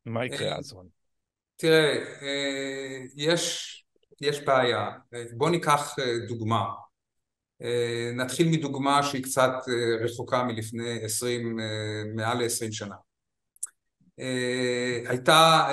מה 0.06 0.26
יקרה 0.26 0.48
אה, 0.48 0.58
אז? 0.58 0.76
תראה, 1.56 1.94
אה, 2.22 2.98
יש, 3.16 3.76
יש 4.22 4.40
בעיה. 4.40 4.90
בוא 5.38 5.50
ניקח 5.50 5.96
אה, 6.00 6.28
דוגמה. 6.28 6.64
נתחיל 8.14 8.48
מדוגמה 8.52 9.04
שהיא 9.04 9.24
קצת 9.24 9.52
רחוקה 10.04 10.44
מלפני 10.44 11.04
20, 11.04 11.60
מעל 12.16 12.38
ל-20 12.38 12.72
שנה. 12.72 12.96
הייתה 15.10 15.68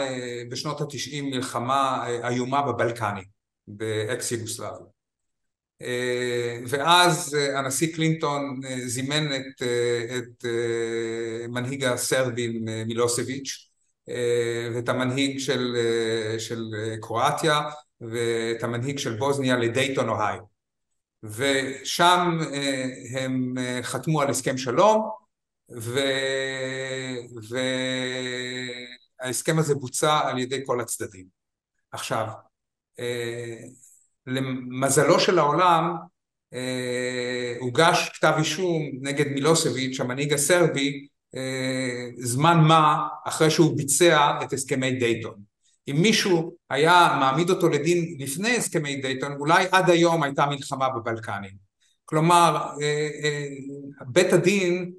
בשנות 0.50 0.81
התשעים 0.81 1.31
מלחמה 1.31 2.07
איומה 2.29 2.62
בבלקנים, 2.62 3.24
באקס 3.68 4.33
יוגוסלביה. 4.33 4.93
אה, 5.83 6.61
ואז 6.69 7.35
אה, 7.35 7.59
הנשיא 7.59 7.95
קלינטון 7.95 8.61
אה, 8.65 8.89
זימן 8.89 9.37
את, 9.37 9.63
את 10.19 10.45
מנהיג 11.49 11.85
הסרבים 11.85 12.65
מילוסביץ' 12.87 13.71
ואת 14.75 14.89
המנהיג 14.89 15.39
של, 15.39 15.77
של 16.39 16.65
קרואטיה 17.01 17.61
ואת 18.01 18.63
המנהיג 18.63 18.99
של 18.99 19.17
בוזניה 19.17 19.57
לדייטון 19.57 20.09
אוהיו 20.09 20.43
ושם 21.23 22.39
הם 23.19 23.55
חתמו 23.83 24.21
על 24.21 24.31
הסכם 24.31 24.59
שלום 24.59 25.11
ו... 25.81 26.01
וההסכם 29.21 29.59
הזה 29.59 29.75
בוצע 29.75 30.19
על 30.19 30.39
ידי 30.39 30.61
כל 30.67 30.81
הצדדים. 30.81 31.27
עכשיו 31.93 32.27
למזלו 34.27 35.21
של 35.21 35.39
העולם 35.39 35.95
אה, 36.55 37.55
הוגש 37.61 38.11
כתב 38.15 38.33
אישום 38.39 38.83
נגד 39.01 39.27
מילוסביץ' 39.29 40.01
המנהיג 40.01 40.33
הסרבי 40.33 41.07
אה, 41.37 42.09
זמן 42.19 42.59
מה 42.69 43.09
אחרי 43.25 43.51
שהוא 43.51 43.77
ביצע 43.77 44.31
את 44.43 44.53
הסכמי 44.53 44.93
דייטון. 44.93 45.35
אם 45.89 45.97
מישהו 46.03 46.57
היה 46.71 47.17
מעמיד 47.21 47.51
אותו 47.51 47.69
לדין 47.69 48.17
לפני 48.19 48.57
הסכמי 48.57 48.97
דייטון 48.97 49.33
אולי 49.33 49.67
עד 49.73 49.91
היום 49.91 50.23
הייתה 50.23 50.47
מלחמה 50.47 50.89
בבלקנים. 50.89 51.65
כלומר 52.05 52.67
אה, 52.83 53.49
בית 54.07 54.33
הדין 54.33 54.93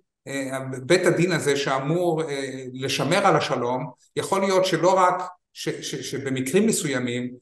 בית 0.86 1.06
הדין 1.06 1.32
הזה 1.32 1.56
שאמור 1.56 2.24
לשמר 2.74 3.28
על 3.28 3.36
השלום 3.36 3.92
יכול 4.16 4.42
להיות 4.42 4.66
שלא 4.66 4.94
רק 5.00 5.24
ש, 5.54 5.70
ש, 5.70 5.96
שבמקרים 5.96 6.68
מסוימים 6.68 7.34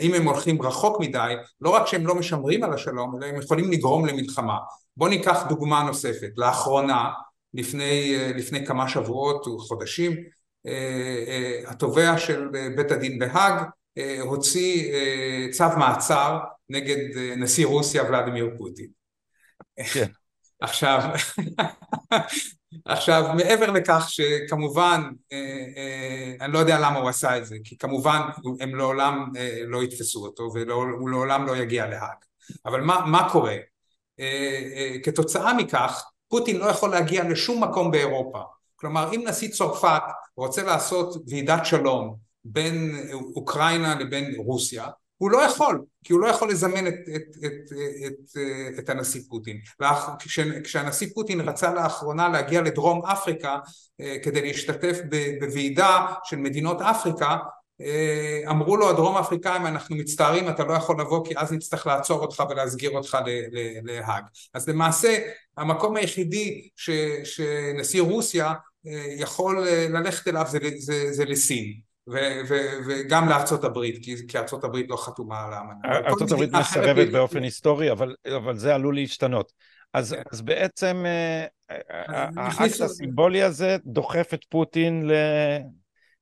אם 0.00 0.14
הם 0.14 0.28
הולכים 0.28 0.62
רחוק 0.62 1.00
מדי, 1.00 1.34
לא 1.60 1.70
רק 1.70 1.86
שהם 1.86 2.06
לא 2.06 2.14
משמרים 2.14 2.64
על 2.64 2.72
השלום, 2.72 3.16
אלא 3.16 3.26
הם 3.26 3.42
יכולים 3.42 3.70
לגרום 3.70 4.06
למלחמה. 4.06 4.56
בואו 4.96 5.10
ניקח 5.10 5.46
דוגמה 5.48 5.82
נוספת. 5.82 6.30
לאחרונה, 6.36 7.10
לפני, 7.54 8.14
אה, 8.16 8.32
לפני 8.34 8.66
כמה 8.66 8.88
שבועות 8.88 9.46
או 9.46 9.58
חודשים, 9.58 10.16
אה, 10.66 11.60
התובע 11.66 12.18
של 12.18 12.48
בית 12.76 12.90
הדין 12.90 13.18
בהאג 13.18 13.62
הוציא 14.20 14.92
צו 15.50 15.64
מעצר 15.78 16.38
נגד 16.68 16.96
נשיא 17.36 17.66
רוסיה 17.66 18.02
ולדימיר 18.02 18.50
פוטין. 18.58 18.86
כן. 19.92 20.06
עכשיו, 20.60 21.00
עכשיו 22.84 23.30
מעבר 23.36 23.70
לכך 23.70 24.06
שכמובן 24.08 25.02
אה, 25.32 25.38
אה, 25.76 26.34
אני 26.40 26.52
לא 26.52 26.58
יודע 26.58 26.78
למה 26.78 26.98
הוא 26.98 27.08
עשה 27.08 27.38
את 27.38 27.46
זה 27.46 27.56
כי 27.64 27.78
כמובן 27.78 28.20
הם 28.60 28.74
לעולם 28.74 29.32
אה, 29.36 29.58
לא 29.66 29.82
יתפסו 29.82 30.26
אותו 30.26 30.48
והוא 30.54 31.10
לעולם 31.10 31.46
לא 31.46 31.56
יגיע 31.56 31.86
להאג 31.86 32.16
אבל 32.66 32.80
מה, 32.80 33.06
מה 33.06 33.28
קורה? 33.32 33.56
כתוצאה 35.04 35.54
מכך 35.54 36.04
פוטין 36.28 36.56
לא 36.56 36.64
יכול 36.64 36.90
להגיע 36.90 37.24
לשום 37.24 37.64
מקום 37.64 37.90
באירופה 37.90 38.42
כלומר 38.76 39.12
אם 39.14 39.24
נשיא 39.28 39.48
צרפת 39.48 40.02
רוצה 40.36 40.62
לעשות 40.62 41.16
ועידת 41.28 41.66
שלום 41.66 42.16
בין 42.44 43.08
אוקראינה 43.36 43.94
לבין 43.94 44.34
רוסיה 44.36 44.86
הוא 45.18 45.30
לא 45.30 45.42
יכול, 45.42 45.84
כי 46.04 46.12
הוא 46.12 46.20
לא 46.20 46.26
יכול 46.26 46.50
לזמן 46.50 46.86
את, 46.86 46.94
את, 47.16 47.36
את, 47.44 47.72
את, 48.06 48.36
את 48.78 48.88
הנשיא 48.88 49.20
פוטין. 49.28 49.60
כשהנשיא 50.64 51.08
פוטין 51.14 51.40
רצה 51.40 51.74
לאחרונה 51.74 52.28
להגיע 52.28 52.62
לדרום 52.62 53.06
אפריקה 53.06 53.58
אה, 54.00 54.16
כדי 54.22 54.42
להשתתף 54.42 54.98
בוועידה 55.40 56.06
של 56.24 56.36
מדינות 56.36 56.80
אפריקה, 56.80 57.36
אה, 57.80 58.50
אמרו 58.50 58.76
לו 58.76 58.90
הדרום 58.90 59.16
אפריקאים 59.16 59.66
אנחנו 59.66 59.96
מצטערים 59.96 60.48
אתה 60.48 60.64
לא 60.64 60.72
יכול 60.72 61.00
לבוא 61.00 61.26
כי 61.26 61.34
אז 61.36 61.52
נצטרך 61.52 61.86
לעצור 61.86 62.20
אותך 62.20 62.42
ולהסגיר 62.50 62.90
אותך 62.90 63.18
להאג. 63.82 64.24
אז 64.54 64.68
למעשה 64.68 65.18
המקום 65.56 65.96
היחידי 65.96 66.68
ש, 66.76 66.90
שנשיא 67.24 68.02
רוסיה 68.02 68.54
אה, 68.86 69.06
יכול 69.16 69.68
ללכת 69.68 70.28
אליו 70.28 70.44
זה, 70.48 70.58
זה, 70.78 71.12
זה 71.12 71.24
לסין. 71.24 71.85
וגם 72.86 73.28
לארצות 73.28 73.64
הברית, 73.64 74.04
כי, 74.04 74.28
כי 74.28 74.38
ארצות 74.38 74.64
הברית 74.64 74.86
לא 74.90 74.96
חתומה 74.96 75.44
על 75.44 75.52
האמנה. 75.52 76.08
ארצות 76.08 76.32
הברית 76.32 76.50
מסרבת 76.52 77.12
באופן 77.12 77.42
היסטורי, 77.42 77.92
אבל, 77.92 78.14
אבל 78.36 78.56
זה 78.56 78.74
עלול 78.74 78.94
להשתנות. 78.94 79.52
אז, 79.92 80.12
כן. 80.12 80.22
אז 80.32 80.42
בעצם 80.42 81.04
אה, 81.06 81.46
האקט 82.36 82.80
הסימבולי 82.80 83.42
הזה 83.42 83.76
דוחף 83.84 84.34
את 84.34 84.44
פוטין 84.48 85.06
ל, 85.06 85.12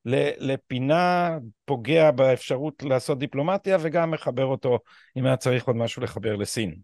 ל, 0.05 0.29
לפינה, 0.39 1.39
פוגע 1.65 2.11
באפשרות 2.11 2.83
לעשות 2.83 3.19
דיפלומטיה 3.19 3.79
וגם 3.81 4.11
מחבר 4.11 4.45
אותו, 4.45 4.79
אם 5.17 5.27
היה 5.27 5.37
צריך 5.37 5.67
עוד 5.67 5.77
משהו 5.77 6.03
לחבר 6.03 6.37
לסין. 6.37 6.75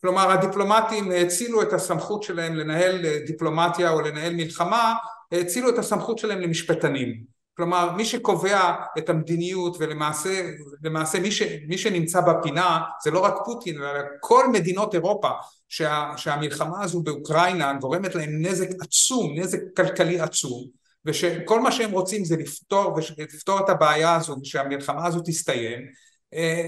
כלומר 0.00 0.30
הדיפלומטים 0.30 1.10
האצילו 1.10 1.62
את 1.62 1.72
הסמכות 1.72 2.22
שלהם 2.22 2.54
לנהל 2.54 3.06
דיפלומטיה 3.26 3.90
או 3.90 4.00
לנהל 4.00 4.34
מלחמה, 4.34 4.94
האצילו 5.32 5.68
את 5.68 5.78
הסמכות 5.78 6.18
שלהם 6.18 6.40
למשפטנים. 6.40 7.35
כלומר 7.56 7.92
מי 7.92 8.04
שקובע 8.04 8.74
את 8.98 9.08
המדיניות 9.08 9.76
ולמעשה 9.80 10.50
למעשה 10.82 11.20
מי, 11.20 11.30
ש, 11.32 11.42
מי 11.68 11.78
שנמצא 11.78 12.20
בפינה 12.20 12.80
זה 13.04 13.10
לא 13.10 13.20
רק 13.20 13.34
פוטין 13.44 13.82
אלא 13.82 14.00
כל 14.20 14.48
מדינות 14.52 14.94
אירופה 14.94 15.30
שה, 15.68 16.12
שהמלחמה 16.16 16.84
הזו 16.84 17.02
באוקראינה 17.02 17.72
גורמת 17.72 18.14
להם 18.14 18.46
נזק 18.46 18.68
עצום, 18.80 19.38
נזק 19.38 19.58
כלכלי 19.76 20.20
עצום 20.20 20.64
ושכל 21.04 21.60
מה 21.60 21.72
שהם 21.72 21.90
רוצים 21.90 22.24
זה 22.24 22.36
לפתור, 22.36 22.98
לפתור 23.18 23.60
את 23.60 23.68
הבעיה 23.68 24.14
הזו 24.14 24.36
ושהמלחמה 24.42 25.06
הזו 25.06 25.20
תסתיים 25.24 25.86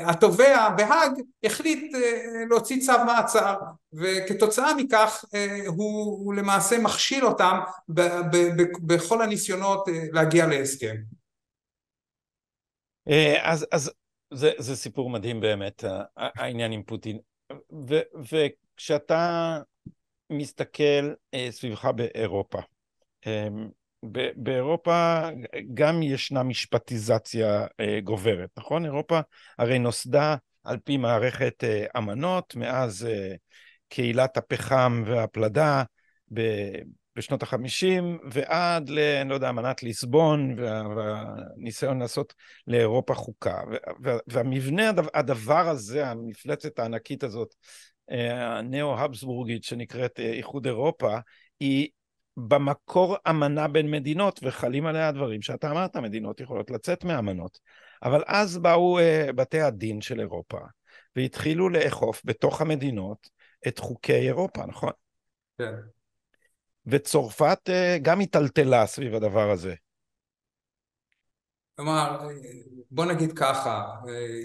התובע 0.07 0.71
בהאג 0.77 1.13
החליט 1.45 1.95
אה, 1.95 2.45
להוציא 2.49 2.81
צו 2.81 3.05
מעצר 3.07 3.55
וכתוצאה 3.93 4.75
מכך 4.75 5.25
אה, 5.35 5.63
הוא, 5.67 6.25
הוא 6.25 6.35
למעשה 6.35 6.79
מכשיל 6.79 7.27
אותם 7.27 7.59
ב, 7.89 8.01
ב, 8.01 8.37
ב, 8.37 8.63
בכל 8.87 9.23
הניסיונות 9.23 9.89
להגיע 10.13 10.47
להסכם. 10.47 10.97
אז, 13.43 13.67
אז 13.73 13.91
זה, 14.35 14.51
זה 14.59 14.77
סיפור 14.77 15.11
מדהים 15.11 15.41
באמת 15.41 15.85
העניין 16.17 16.73
עם 16.73 16.83
פוטין 16.83 17.19
ו, 17.89 17.95
וכשאתה 18.33 19.59
מסתכל 20.31 21.13
סביבך 21.51 21.85
באירופה 21.85 22.59
באירופה 24.37 25.29
גם 25.75 26.03
ישנה 26.03 26.43
משפטיזציה 26.43 27.67
אה, 27.81 28.01
גוברת, 28.05 28.51
נכון? 28.59 28.85
אירופה 28.85 29.21
הרי 29.59 29.79
נוסדה 29.79 30.37
על 30.65 30.79
פי 30.85 30.97
מערכת 30.97 31.65
אה, 31.65 31.85
אמנות 31.97 32.57
מאז 32.57 33.07
אה, 33.07 33.35
קהילת 33.89 34.37
הפחם 34.37 35.03
והפלדה 35.07 35.83
בשנות 37.17 37.43
החמישים 37.43 38.19
ועד 38.31 38.89
ל... 38.89 38.99
אני 38.99 39.29
לא 39.29 39.35
יודע, 39.35 39.49
אמנת 39.49 39.83
ליסבון 39.83 40.57
והניסיון 40.59 41.99
לעשות 41.99 42.35
לאירופה 42.67 43.15
חוקה. 43.15 43.61
והמבנה, 44.27 44.91
הדבר 45.15 45.69
הזה, 45.69 46.07
המפלצת 46.07 46.79
הענקית 46.79 47.25
הזאת, 47.25 47.55
הנאו-הבסבורגית 48.09 49.65
שנקראת 49.65 50.21
איחוד 50.21 50.67
אירופה, 50.67 51.19
היא 51.61 51.89
במקור 52.47 53.17
אמנה 53.31 53.69
בין 53.69 53.91
מדינות, 53.91 54.41
וחלים 54.43 54.87
עליה 54.87 55.09
הדברים 55.09 55.43
שאתה 55.43 55.71
אמרת, 55.71 55.97
מדינות 55.97 56.41
יכולות 56.41 56.71
לצאת 56.71 57.05
מאמנות. 57.05 57.59
אבל 58.03 58.23
אז 58.27 58.59
באו 58.59 58.99
uh, 58.99 59.33
בתי 59.33 59.61
הדין 59.61 60.01
של 60.01 60.21
אירופה, 60.21 60.59
והתחילו 61.17 61.69
לאכוף 61.69 62.23
בתוך 62.25 62.61
המדינות 62.61 63.29
את 63.69 63.79
חוקי 63.79 64.15
אירופה, 64.15 64.67
נכון? 64.67 64.93
כן. 65.59 65.75
וצרפת 66.87 67.59
uh, 67.69 67.99
גם 68.03 68.19
היטלטלה 68.19 68.87
סביב 68.87 69.15
הדבר 69.15 69.51
הזה. 69.51 69.75
כלומר, 71.77 72.19
בוא 72.91 73.05
נגיד 73.05 73.33
ככה, 73.33 73.85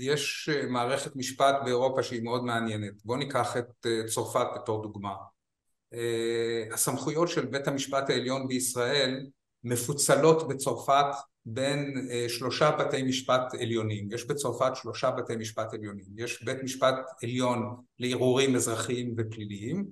יש 0.01 0.49
מערכת 0.69 1.15
משפט 1.15 1.55
באירופה 1.63 2.03
שהיא 2.03 2.23
מאוד 2.23 2.43
מעניינת. 2.43 3.05
בוא 3.05 3.17
ניקח 3.17 3.57
את 3.57 3.87
צרפת 4.07 4.45
בתור 4.55 4.83
דוגמה. 4.83 5.13
אה, 5.93 6.73
הסמכויות 6.73 7.27
של 7.29 7.45
בית 7.45 7.67
המשפט 7.67 8.09
העליון 8.09 8.47
בישראל 8.47 9.25
מפוצלות 9.63 10.47
בצרפת 10.47 11.05
בין 11.45 12.07
אה, 12.11 12.25
שלושה 12.29 12.71
בתי 12.71 13.03
משפט 13.03 13.53
עליונים. 13.61 14.07
יש 14.11 14.27
בצרפת 14.27 14.75
שלושה 14.75 15.11
בתי 15.11 15.35
משפט 15.35 15.73
עליונים. 15.73 16.05
יש 16.17 16.43
בית 16.43 16.63
משפט 16.63 16.95
עליון 17.23 17.75
לערעורים 17.99 18.55
אזרחיים 18.55 19.15
ופליליים, 19.17 19.85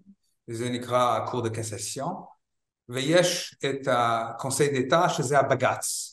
וזה 0.47 0.69
נקרא 0.69 1.25
קור 1.25 1.41
דה 1.41 1.49
קססיון, 1.49 2.13
ויש 2.89 3.55
את 3.65 3.87
הקונסי 3.91 4.81
דטה 4.81 5.09
שזה 5.09 5.39
הבג"ץ. 5.39 6.11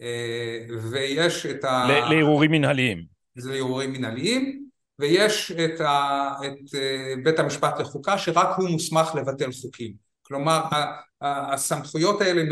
אה, 0.00 0.66
ויש 0.90 1.46
את 1.46 1.64
ה... 1.64 1.86
לערעורים 1.88 2.50
מנהליים. 2.50 3.04
זה 3.36 3.52
לערעורים 3.52 3.92
מנהליים, 3.92 4.69
ויש 5.00 5.52
את, 5.52 5.80
ה, 5.80 6.30
את 6.46 6.74
אה, 6.74 7.14
בית 7.24 7.38
המשפט 7.38 7.80
לחוקה 7.80 8.18
שרק 8.18 8.48
הוא 8.56 8.68
מוסמך 8.68 9.14
לבטל 9.14 9.52
חוקים. 9.52 9.92
כלומר 10.22 10.60
הסמכויות 11.20 12.20
האלה, 12.20 12.42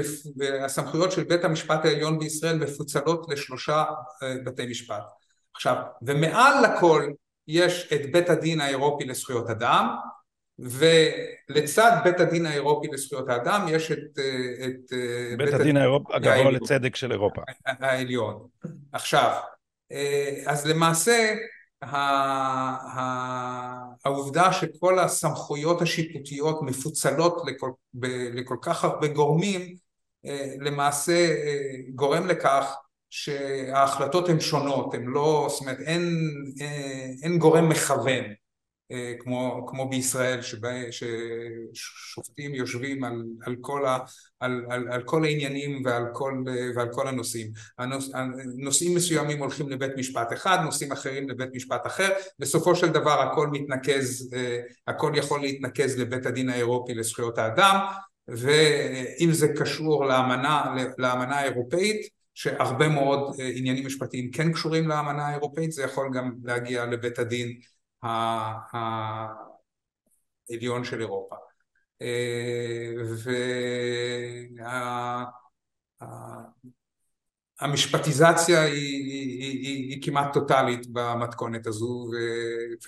הסמכויות 0.64 1.12
של 1.12 1.24
בית 1.24 1.44
המשפט 1.44 1.84
העליון 1.84 2.18
בישראל 2.18 2.58
מפוצלות 2.58 3.26
לשלושה 3.28 3.84
אה, 4.22 4.34
בתי 4.44 4.66
משפט. 4.66 5.02
עכשיו, 5.54 5.76
ומעל 6.02 6.54
לכל 6.64 7.10
יש 7.48 7.92
את 7.92 8.12
בית 8.12 8.30
הדין 8.30 8.60
האירופי 8.60 9.04
לזכויות 9.04 9.50
אדם, 9.50 9.96
ולצד 10.58 12.00
בית 12.04 12.20
הדין 12.20 12.46
האירופי 12.46 12.88
לזכויות 12.92 13.28
האדם 13.28 13.66
יש 13.68 13.92
את, 13.92 14.18
אה, 14.18 14.64
את 14.64 14.92
בית, 15.38 15.50
בית 15.50 15.60
הדין 15.60 15.76
האירופ... 15.76 16.10
הגבוה 16.10 16.50
לצדק 16.50 16.96
של 16.96 17.12
אירופה. 17.12 17.42
העליון. 17.66 18.46
עכשיו, 18.92 19.40
אז 20.46 20.66
למעשה 20.66 21.34
העובדה 24.04 24.52
שכל 24.52 24.98
הסמכויות 24.98 25.82
השיפוטיות 25.82 26.62
מפוצלות 26.62 27.42
לכל, 27.46 27.70
ב, 27.94 28.06
לכל 28.34 28.56
כך 28.62 28.84
הרבה 28.84 29.08
גורמים 29.08 29.76
אה, 30.26 30.54
למעשה 30.60 31.12
אה, 31.12 31.76
גורם 31.94 32.26
לכך 32.26 32.74
שההחלטות 33.10 34.28
הן 34.28 34.40
שונות, 34.40 34.94
הן 34.94 35.04
לא, 35.04 35.46
זאת 35.50 35.60
אומרת 35.60 35.80
אין, 35.80 36.14
אה, 36.60 37.06
אין 37.22 37.38
גורם 37.38 37.68
מכוון 37.68 38.24
כמו, 39.20 39.66
כמו 39.68 39.88
בישראל 39.88 40.42
שבה, 40.42 40.72
ששופטים 41.74 42.54
יושבים 42.54 43.04
על, 43.04 43.24
על, 43.42 43.56
כל 43.60 43.86
ה, 43.86 43.98
על, 44.40 44.64
על, 44.70 44.92
על 44.92 45.02
כל 45.02 45.24
העניינים 45.24 45.82
ועל 45.84 46.04
כל, 46.12 46.44
ועל 46.76 46.88
כל 46.92 47.08
הנושאים. 47.08 47.50
הנוש, 47.78 48.08
נושאים 48.56 48.94
מסוימים 48.94 49.38
הולכים 49.38 49.68
לבית 49.68 49.92
משפט 49.96 50.32
אחד, 50.32 50.58
נושאים 50.64 50.92
אחרים 50.92 51.28
לבית 51.28 51.48
משפט 51.54 51.86
אחר, 51.86 52.08
בסופו 52.38 52.76
של 52.76 52.88
דבר 52.88 53.20
הכל 53.20 53.46
מתנקז, 53.46 54.30
אה, 54.34 54.60
הכל 54.86 55.12
יכול 55.14 55.40
להתנקז 55.40 55.98
לבית 55.98 56.26
הדין 56.26 56.48
האירופי 56.48 56.94
לזכויות 56.94 57.38
האדם 57.38 57.76
ואם 58.28 59.28
זה 59.32 59.48
קשור 59.48 60.04
לאמנה, 60.04 60.74
לאמנה 60.98 61.36
האירופאית 61.36 62.08
שהרבה 62.34 62.88
מאוד 62.88 63.36
אה, 63.40 63.50
עניינים 63.54 63.86
משפטיים 63.86 64.30
כן 64.30 64.52
קשורים 64.52 64.88
לאמנה 64.88 65.26
האירופאית 65.26 65.72
זה 65.72 65.82
יכול 65.82 66.10
גם 66.14 66.32
להגיע 66.44 66.86
לבית 66.86 67.18
הדין 67.18 67.58
העליון 68.02 69.34
של 70.84 71.00
אירופה. 71.00 71.36
אה, 72.02 72.92
והמשפטיזציה 77.60 78.62
היא, 78.62 78.72
היא, 78.72 79.40
היא, 79.40 79.90
היא 79.90 80.02
כמעט 80.02 80.32
טוטאלית 80.32 80.86
במתכונת 80.92 81.66
הזו 81.66 82.10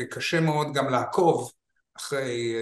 וקשה 0.01 0.40
מאוד 0.40 0.66
גם 0.75 0.90
לעקוב 0.90 1.53
אחרי 1.96 2.55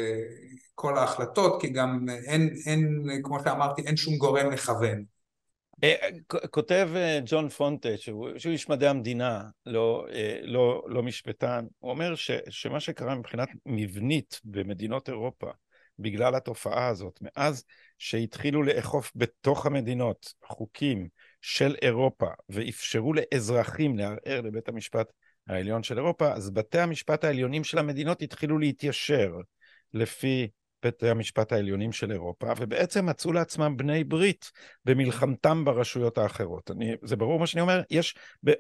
כל 0.75 0.99
ההחלטות, 0.99 1.61
כי 1.61 1.69
גם 1.69 2.07
אין, 2.27 2.55
אין, 2.67 3.05
כמו 3.23 3.39
שאמרתי, 3.45 3.83
אין 3.83 3.97
שום 3.97 4.17
גורם 4.17 4.51
מכוון. 4.51 5.18
כותב 6.51 6.91
ג'ון 7.27 7.49
פונטה, 7.49 7.89
שהוא 7.97 8.29
איש 8.47 8.69
מדעי 8.69 8.89
המדינה, 8.89 9.45
לא, 9.67 10.07
לא, 10.43 10.85
לא 10.89 11.03
משפטן, 11.03 11.67
הוא 11.79 11.91
אומר 11.91 12.15
ש, 12.15 12.31
שמה 12.51 12.81
שקרה 12.81 13.15
מבחינת 13.15 13.49
מבנית 13.67 14.41
במדינות 14.45 15.09
אירופה, 15.09 15.51
בגלל 15.99 16.35
התופעה 16.35 16.89
הזאת, 16.89 17.19
מאז 17.23 17.65
שהתחילו 17.99 18.63
לאכוף 18.63 19.13
בתוך 19.15 19.67
המדינות 19.67 20.35
חוקים 20.45 21.09
של 21.41 21.77
אירופה 21.83 22.27
ואפשרו 22.49 23.13
לאזרחים 23.13 23.99
לערער 23.99 24.41
לבית 24.41 24.69
המשפט 24.69 25.13
העליון 25.49 25.83
של 25.83 25.99
אירופה, 25.99 26.33
אז 26.33 26.51
בתי 26.51 26.79
המשפט 26.79 27.25
העליונים 27.25 27.65
של 27.65 27.79
המדינות 27.79 28.23
התחילו 28.23 28.59
להתיישר 28.59 29.33
לפי 29.95 30.49
בתי 30.85 31.09
המשפט 31.09 31.53
העליונים 31.53 31.93
של 31.93 32.13
אירופה, 32.13 32.53
ובעצם 32.59 33.07
מצאו 33.07 33.33
לעצמם 33.33 33.77
בני 33.77 34.05
ברית 34.05 34.51
במלחמתם 34.85 35.65
ברשויות 35.65 36.19
האחרות. 36.19 36.71
אני, 36.71 36.95
זה 37.03 37.17
ברור 37.17 37.41
מה 37.41 37.47
שאני 37.47 37.61
אומר? 37.61 37.83
יש, 37.91 38.15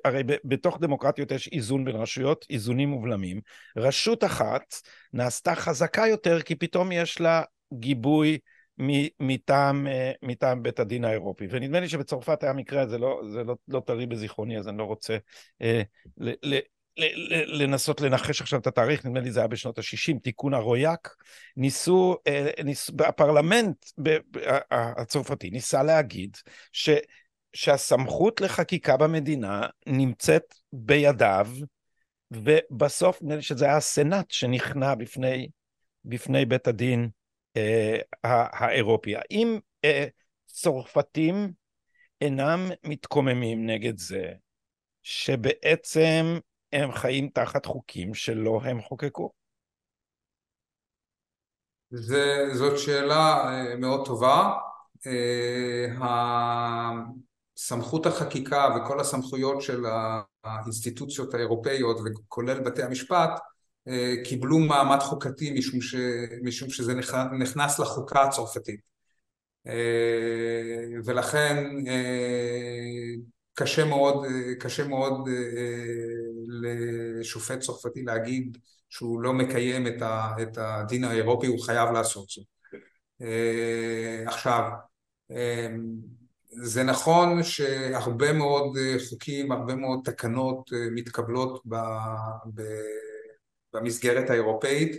הרי 0.04 0.22
בתוך 0.44 0.80
דמוקרטיות 0.80 1.30
יש 1.30 1.48
איזון 1.52 1.84
בין 1.84 1.96
רשויות, 1.96 2.46
איזונים 2.50 2.94
ובלמים. 2.94 3.40
רשות 3.76 4.24
אחת 4.24 4.74
נעשתה 5.12 5.54
חזקה 5.54 6.06
יותר 6.06 6.40
כי 6.42 6.54
פתאום 6.54 6.92
יש 6.92 7.20
לה 7.20 7.42
גיבוי 7.74 8.38
מטעם, 9.20 9.86
אה, 9.86 10.12
מטעם 10.22 10.62
בית 10.62 10.80
הדין 10.80 11.04
האירופי. 11.04 11.46
ונדמה 11.50 11.80
לי 11.80 11.88
שבצרפת 11.88 12.42
היה 12.42 12.52
מקרה, 12.52 12.86
זה 12.86 12.98
לא, 12.98 13.20
זה 13.32 13.44
לא, 13.44 13.56
לא 13.68 13.80
טרי 13.86 14.06
בזיכרוני, 14.06 14.58
אז 14.58 14.68
אני 14.68 14.78
לא 14.78 14.84
רוצה 14.84 15.16
אה, 15.62 15.82
ל, 16.18 16.30
ל, 16.42 16.58
לנסות 17.46 18.00
לנחש 18.00 18.40
עכשיו 18.40 18.60
את 18.60 18.66
התאריך, 18.66 19.06
נדמה 19.06 19.20
לי 19.20 19.30
זה 19.30 19.40
היה 19.40 19.46
בשנות 19.46 19.78
ה-60, 19.78 20.18
תיקון 20.22 20.54
הרויאק, 20.54 21.14
ניסו, 21.56 22.16
אה, 22.26 22.50
ניס, 22.64 22.90
הפרלמנט 23.06 23.76
הצרפתי 24.70 25.50
ניסה 25.50 25.82
להגיד 25.82 26.36
ש, 26.72 26.90
שהסמכות 27.52 28.40
לחקיקה 28.40 28.96
במדינה 28.96 29.66
נמצאת 29.86 30.54
בידיו, 30.72 31.48
ובסוף 32.30 33.22
נדמה 33.22 33.36
לי 33.36 33.42
שזה 33.42 33.64
היה 33.64 33.76
הסנאט 33.76 34.30
שנכנע 34.30 34.94
בפני, 34.94 35.48
בפני 36.04 36.44
בית 36.44 36.68
הדין 36.68 37.08
אה, 37.56 37.98
האירופי. 38.24 39.16
האם 39.16 39.58
אה, 39.84 40.06
צרפתים 40.46 41.52
אינם 42.20 42.70
מתקוממים 42.84 43.66
נגד 43.66 43.98
זה 43.98 44.32
שבעצם 45.02 46.38
הם 46.72 46.92
חיים 46.92 47.28
תחת 47.28 47.66
חוקים 47.66 48.14
שלא 48.14 48.60
הם 48.64 48.80
חוקקו? 48.80 49.30
זה, 51.90 52.48
זאת 52.54 52.78
שאלה 52.78 53.44
אה, 53.48 53.76
מאוד 53.76 54.06
טובה. 54.06 54.52
סמכות 57.56 58.06
החקיקה 58.06 58.68
וכל 58.76 59.00
הסמכויות 59.00 59.62
של 59.62 59.84
האינסטיטוציות 60.44 61.34
האירופאיות 61.34 61.96
וכולל 62.04 62.60
בתי 62.60 62.82
המשפט 62.82 63.30
קיבלו 64.24 64.58
מעמד 64.58 64.98
חוקתי 65.00 65.58
משום, 65.58 65.80
ש, 65.80 65.94
משום 66.42 66.70
שזה 66.70 66.94
נכנס 67.38 67.78
לחוקה 67.78 68.22
הצרפתית 68.22 68.80
ולכן 71.04 71.64
קשה 73.58 73.84
מאוד, 73.84 74.26
קשה 74.60 74.88
מאוד 74.88 75.28
לשופט 77.20 77.60
צרפתי 77.60 78.02
להגיד 78.02 78.58
שהוא 78.88 79.20
לא 79.20 79.32
מקיים 79.32 79.86
את 80.42 80.58
הדין 80.58 81.04
האירופי, 81.04 81.46
הוא 81.46 81.62
חייב 81.62 81.90
לעשות 81.90 82.28
זאת. 82.28 82.46
עכשיו, 84.26 84.62
זה 86.62 86.82
נכון 86.82 87.42
שהרבה 87.42 88.32
מאוד 88.32 88.76
חוקים, 89.08 89.52
הרבה 89.52 89.74
מאוד 89.74 90.00
תקנות 90.04 90.70
מתקבלות 90.94 91.62
ב, 91.66 91.76
ב, 92.54 92.62
במסגרת 93.72 94.30
האירופאית. 94.30 94.96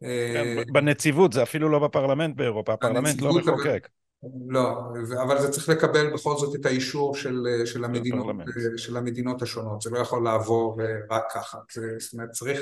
כן, 0.00 0.56
בנציבות, 0.72 1.32
זה 1.32 1.42
אפילו 1.42 1.68
לא 1.68 1.78
בפרלמנט 1.78 2.36
באירופה, 2.36 2.72
הפרלמנט 2.72 3.22
לא 3.22 3.32
מחוקק. 3.32 3.88
לא, 4.48 4.80
אבל 5.22 5.40
זה 5.40 5.50
צריך 5.50 5.68
לקבל 5.68 6.12
בכל 6.14 6.36
זאת 6.36 6.54
את 6.54 6.66
האישור 6.66 7.14
של, 7.14 7.46
של, 7.64 7.84
המדינות, 7.84 8.36
של 8.76 8.96
המדינות 8.96 9.42
השונות, 9.42 9.82
זה 9.82 9.90
לא 9.90 9.98
יכול 9.98 10.24
לעבור 10.24 10.80
רק 11.10 11.24
ככה, 11.34 11.58
זה, 11.72 11.96
זאת 11.98 12.12
אומרת 12.12 12.30
צריך, 12.30 12.60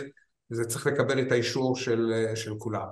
זה 0.51 0.65
צריך 0.65 0.87
לקבל 0.87 1.21
את 1.21 1.33
האישור 1.33 1.77
של, 1.77 2.13
של 2.35 2.55
כולם. 2.59 2.87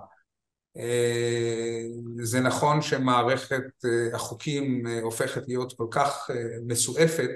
זה 2.23 2.41
נכון 2.41 2.83
שמערכת 2.83 3.85
החוקים 4.13 4.87
הופכת 5.03 5.49
להיות 5.49 5.73
כל 5.77 5.87
כך 5.91 6.31
מסועפת 6.67 7.31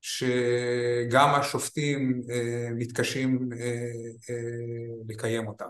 שגם 0.00 1.34
השופטים 1.34 2.22
מתקשים 2.74 3.48
לקיים 5.08 5.46
אותם. 5.46 5.68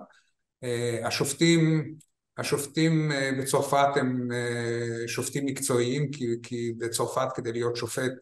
השופטים 1.05 1.95
השופטים 2.39 3.13
בצרפת 3.39 3.97
הם 3.97 4.29
שופטים 5.07 5.47
מקצועיים 5.47 6.11
כי, 6.11 6.25
כי 6.43 6.73
בצרפת 6.79 7.29
כדי 7.35 7.53
להיות 7.53 7.77
שופט 7.77 8.13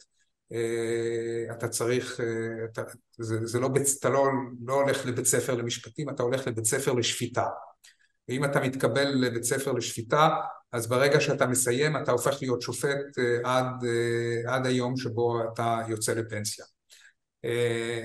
אתה 1.53 1.69
צריך, 1.69 2.21
אתה, 2.73 2.83
זה, 3.19 3.47
זה 3.47 3.61
לא, 3.61 3.69
אתה 3.99 4.09
לא, 4.09 4.27
לא 4.67 4.75
הולך 4.75 5.07
לבית 5.07 5.27
ספר 5.27 5.55
למשפטים, 5.55 6.11
אתה 6.11 6.23
הולך 6.23 6.47
לבית 6.47 6.65
ספר 6.65 6.93
לשפיטה. 6.93 7.47
ואם 8.29 8.45
אתה 8.45 8.61
מתקבל 8.61 9.09
לבית 9.09 9.45
ספר 9.45 9.73
לשפיטה, 9.73 10.29
אז 10.73 10.87
ברגע 10.87 11.21
שאתה 11.21 11.47
מסיים 11.47 11.97
אתה 11.97 12.13
הופך 12.13 12.39
להיות 12.41 12.63
שופט 12.63 13.19
עד, 13.45 13.85
עד 14.47 14.67
היום 14.67 14.97
שבו 14.97 15.53
אתה 15.53 15.79
יוצא 15.89 16.15
לפנסיה. 16.15 16.65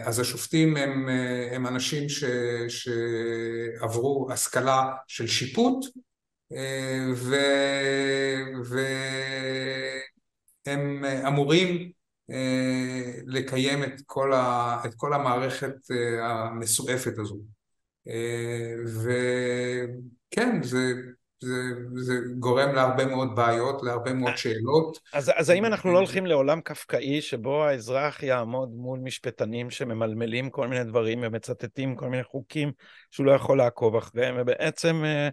אז 0.04 0.20
השופטים 0.20 0.78
הם, 0.78 1.10
הם 1.52 1.68
אנשים 1.68 2.10
ש, 2.10 2.24
שעברו 2.68 4.28
השכלה 4.32 4.94
של 5.08 5.28
שיפוט 5.28 5.86
ו, 7.16 7.36
והם 10.66 11.06
אמורים 11.28 11.92
לקיים 13.26 13.84
את 13.84 14.02
כל, 14.06 14.34
ה, 14.34 14.82
את 14.86 14.94
כל 14.96 15.14
המערכת 15.14 15.76
המסועפת 16.22 17.20
הזו. 17.20 17.40
וכן, 20.32 20.64
זה 20.64 20.94
זה, 21.42 21.62
זה 21.96 22.14
גורם 22.40 22.76
להרבה 22.76 23.06
מאוד 23.06 23.36
בעיות, 23.36 23.84
להרבה 23.84 24.14
מאוד 24.14 24.38
שאלות. 24.38 25.00
אז, 25.14 25.32
אז 25.36 25.50
האם 25.50 25.66
אנחנו 25.66 25.94
לא 25.94 25.98
הולכים 25.98 26.26
לעולם 26.26 26.62
קפקאי 26.62 27.22
שבו 27.22 27.66
האזרח 27.66 28.24
יעמוד 28.24 28.70
מול 28.70 29.00
משפטנים 29.00 29.70
שממלמלים 29.70 30.50
כל 30.50 30.68
מיני 30.68 30.84
דברים 30.84 31.20
ומצטטים 31.22 31.96
כל 31.96 32.10
מיני 32.10 32.24
חוקים 32.24 32.72
שהוא 33.12 33.26
לא 33.26 33.32
יכול 33.32 33.58
לעקוב 33.58 33.96
אחריהם, 33.96 34.36
ובעצם 34.40 35.02
אה, 35.06 35.30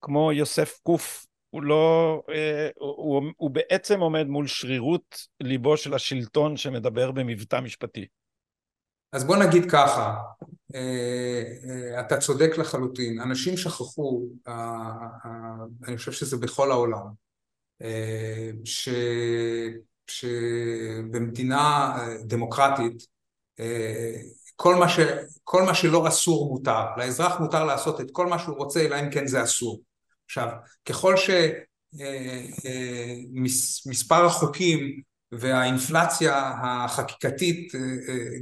כמו 0.00 0.32
יוסף 0.32 0.78
קוף, 0.82 1.26
הוא 1.50 1.62
לא, 1.62 2.22
אה, 2.28 2.68
הוא, 2.76 3.22
הוא 3.36 3.50
בעצם 3.50 4.00
עומד 4.00 4.26
מול 4.26 4.46
שרירות 4.46 5.26
ליבו 5.40 5.76
של 5.76 5.94
השלטון 5.94 6.56
שמדבר 6.56 7.10
במבטא 7.10 7.60
משפטי. 7.60 8.06
אז 9.12 9.24
בוא 9.24 9.36
נגיד 9.36 9.70
ככה, 9.70 10.14
אה, 10.74 11.42
אה, 11.68 12.00
אתה 12.00 12.16
צודק 12.16 12.58
לחלוטין, 12.58 13.20
אנשים 13.20 13.56
שכחו, 13.56 14.22
אה, 14.48 14.92
אני 15.86 15.96
חושב 15.96 16.12
שזה 16.12 16.36
בכל 16.36 16.70
העולם, 16.70 17.28
ש, 18.64 18.88
שבמדינה 20.06 21.96
דמוקרטית 22.24 23.02
כל 24.56 24.74
מה, 24.74 24.88
ש, 24.88 25.00
כל 25.44 25.62
מה 25.62 25.74
שלא 25.74 26.08
אסור 26.08 26.48
מותר, 26.48 26.84
לאזרח 26.96 27.40
מותר 27.40 27.64
לעשות 27.64 28.00
את 28.00 28.10
כל 28.12 28.26
מה 28.26 28.38
שהוא 28.38 28.56
רוצה 28.56 28.80
אלא 28.80 29.00
אם 29.00 29.10
כן 29.10 29.26
זה 29.26 29.42
אסור. 29.42 29.80
עכשיו, 30.24 30.48
ככל 30.84 31.14
שמספר 33.86 34.24
החוקים 34.24 35.00
והאינפלציה 35.32 36.52
החקיקתית 36.62 37.72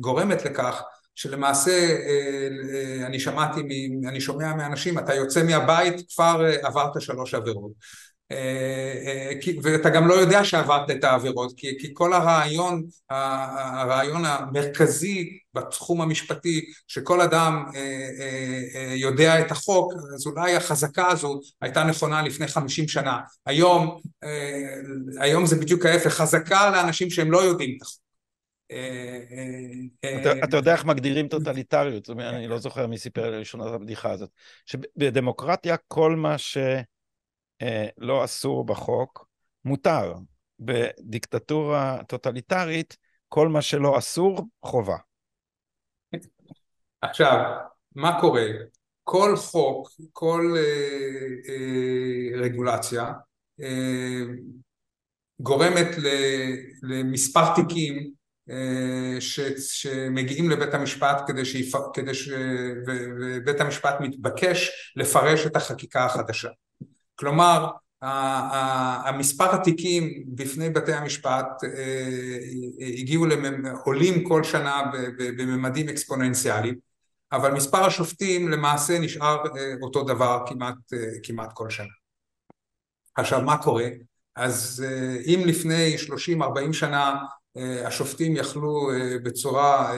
גורמת 0.01 0.45
לכך 0.45 0.83
שלמעשה 1.17 1.71
אה, 1.71 2.49
אה, 2.75 3.07
אני 3.07 3.21
שמעתי, 3.21 3.61
אני 4.09 4.21
שומע 4.21 4.55
מאנשים, 4.55 4.99
אתה 4.99 5.15
יוצא 5.15 5.43
מהבית 5.43 6.13
כבר 6.15 6.45
אה, 6.45 6.67
עברת 6.67 7.01
שלוש 7.01 7.35
עבירות 7.35 7.73
ואתה 9.63 9.91
גם 9.91 10.09
לא 10.09 10.15
יודע 10.15 10.45
שעברת 10.45 10.91
את 10.91 11.05
העבירות 11.05 11.53
כי, 11.57 11.79
כי 11.79 11.91
כל 11.95 12.13
הרעיון, 12.13 12.85
הרעיון 13.11 14.25
המרכזי 14.25 15.39
בתחום 15.55 16.01
המשפטי 16.01 16.65
שכל 16.87 17.21
אדם 17.21 17.65
יודע 18.95 19.41
את 19.41 19.51
החוק 19.51 19.93
אז 20.15 20.27
אולי 20.27 20.57
החזקה 20.57 21.07
הזו 21.07 21.41
הייתה 21.61 21.85
נכונה 21.85 22.23
לפני 22.23 22.49
חמישים 22.49 22.89
שנה. 22.89 23.19
היום, 23.47 24.01
היום 25.21 25.47
זה 25.47 25.57
בדיוק 25.57 25.87
ההפך, 25.87 26.11
חזקה 26.11 26.71
לאנשים 26.71 27.11
שהם 27.11 27.33
לא 27.33 27.39
יודעים 27.39 27.77
את 27.77 27.83
החוק. 27.83 28.01
אתה 30.45 30.57
יודע 30.57 30.73
איך 30.73 30.85
מגדירים 30.85 31.29
טוטליטריות, 31.29 32.11
אני 32.11 32.49
לא 32.49 32.59
זוכר 32.59 32.87
מי 32.87 32.99
סיפר 32.99 33.31
לראשונה 33.31 33.69
את 33.69 33.73
הבדיחה 33.73 34.11
הזאת, 34.11 34.31
שבדמוקרטיה 34.67 35.77
כל 35.89 36.17
מה 36.17 36.39
שלא 37.63 38.25
אסור 38.25 38.67
בחוק 38.67 39.27
מותר, 39.65 40.15
בדיקטטורה 40.59 42.01
טוטליטרית 42.09 42.97
כל 43.29 43.49
מה 43.49 43.63
שלא 43.63 43.99
אסור 43.99 44.47
חובה. 44.63 44.97
עכשיו, 47.03 47.57
מה 47.95 48.21
קורה? 48.21 48.47
כל 49.05 49.37
חוק, 49.37 49.89
כל 50.13 50.55
אה, 50.57 50.63
אה, 51.49 52.41
רגולציה 52.41 53.13
אה, 53.61 54.23
גורמת 55.41 55.97
למספר 56.83 57.55
תיקים 57.55 58.11
אה, 58.51 59.21
ש, 59.21 59.41
שמגיעים 59.59 60.51
לבית 60.51 60.75
המשפט 60.75 61.23
כדי, 61.27 61.45
שיפ, 61.45 61.75
כדי 61.95 62.15
שבית 62.15 63.61
המשפט 63.61 63.95
מתבקש 64.01 64.93
לפרש 64.97 65.47
את 65.47 65.57
החקיקה 65.57 66.05
החדשה. 66.05 66.49
כלומר, 67.17 67.69
המספר 68.03 69.55
התיקים 69.55 70.25
בפני 70.29 70.71
בתי 70.71 70.93
המשפט 70.93 71.65
אה, 71.65 72.39
הגיעו, 72.99 73.27
עולים 73.85 74.29
כל 74.29 74.45
שנה 74.45 74.83
בממדים 75.19 75.89
אקספוננציאליים, 75.89 76.75
אבל 77.33 77.53
מספר 77.53 77.85
השופטים 77.85 78.49
למעשה 78.49 78.99
נשאר 78.99 79.45
אה, 79.57 79.75
אותו 79.83 80.03
דבר 80.03 80.45
כמעט, 80.47 80.75
כמעט 81.23 81.51
כל 81.53 81.71
שנה. 81.71 81.87
עכשיו 83.17 83.43
מה 83.43 83.63
קורה? 83.63 83.89
אז 84.37 84.85
אם 85.27 85.43
לפני 85.47 85.97
30-40 86.71 86.73
שנה 86.73 87.15
אה, 87.57 87.87
השופטים 87.87 88.37
יכלו 88.37 88.91
אה, 88.91 89.19
בצורה 89.23 89.97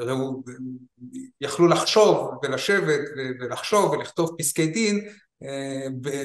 אה, 0.00 0.04
די 0.98 1.26
יכלו 1.40 1.68
לחשוב 1.68 2.38
ולשבת 2.42 3.00
ולחשוב 3.40 3.90
ולכתוב 3.90 4.36
פסקי 4.38 4.66
דין 4.66 5.08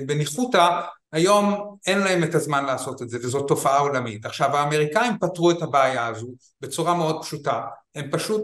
בניחותא, 0.06 0.82
היום 1.12 1.76
אין 1.88 2.00
להם 2.00 2.24
את 2.24 2.36
הזמן 2.36 2.66
לעשות 2.66 3.02
את 3.02 3.10
זה 3.10 3.18
וזאת 3.22 3.48
תופעה 3.48 3.80
עולמית. 3.80 4.26
עכשיו 4.26 4.58
האמריקאים 4.58 5.14
פתרו 5.20 5.52
את 5.52 5.62
הבעיה 5.62 6.08
הזו 6.08 6.28
בצורה 6.62 6.94
מאוד 6.94 7.22
פשוטה, 7.24 7.62
הם 7.96 8.12
פשוט 8.12 8.44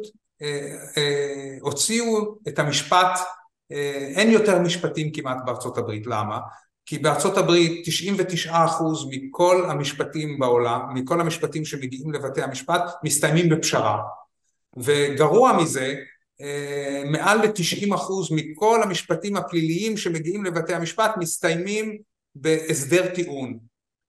הוציאו 1.62 2.38
את 2.48 2.60
המשפט, 2.60 3.20
אין 4.16 4.32
יותר 4.32 4.60
משפטים 4.60 5.12
כמעט 5.14 5.38
בארצות 5.46 5.78
הברית, 5.78 6.08
למה? 6.08 6.40
כי 6.90 6.98
בארצות 6.98 7.38
הברית 7.38 7.88
99% 8.48 8.52
מכל 9.10 9.66
המשפטים 9.70 10.40
בעולם, 10.40 10.94
מכל 10.94 11.22
המשפטים 11.22 11.66
שמגיעים 11.66 12.12
לבתי 12.12 12.42
המשפט, 12.42 12.82
מסתיימים 13.04 13.50
בפשרה. 13.50 13.98
וגרוע 14.78 15.58
מזה, 15.62 15.96
אה, 16.42 17.04
מעל 17.06 17.38
ל-90% 17.42 18.12
מכל 18.32 18.84
המשפטים 18.84 19.36
הפליליים 19.36 19.98
שמגיעים 19.98 20.46
לבתי 20.46 20.74
המשפט 20.74 21.12
מסתיימים 21.18 21.98
בהסדר 22.36 23.14
טיעון. 23.14 23.60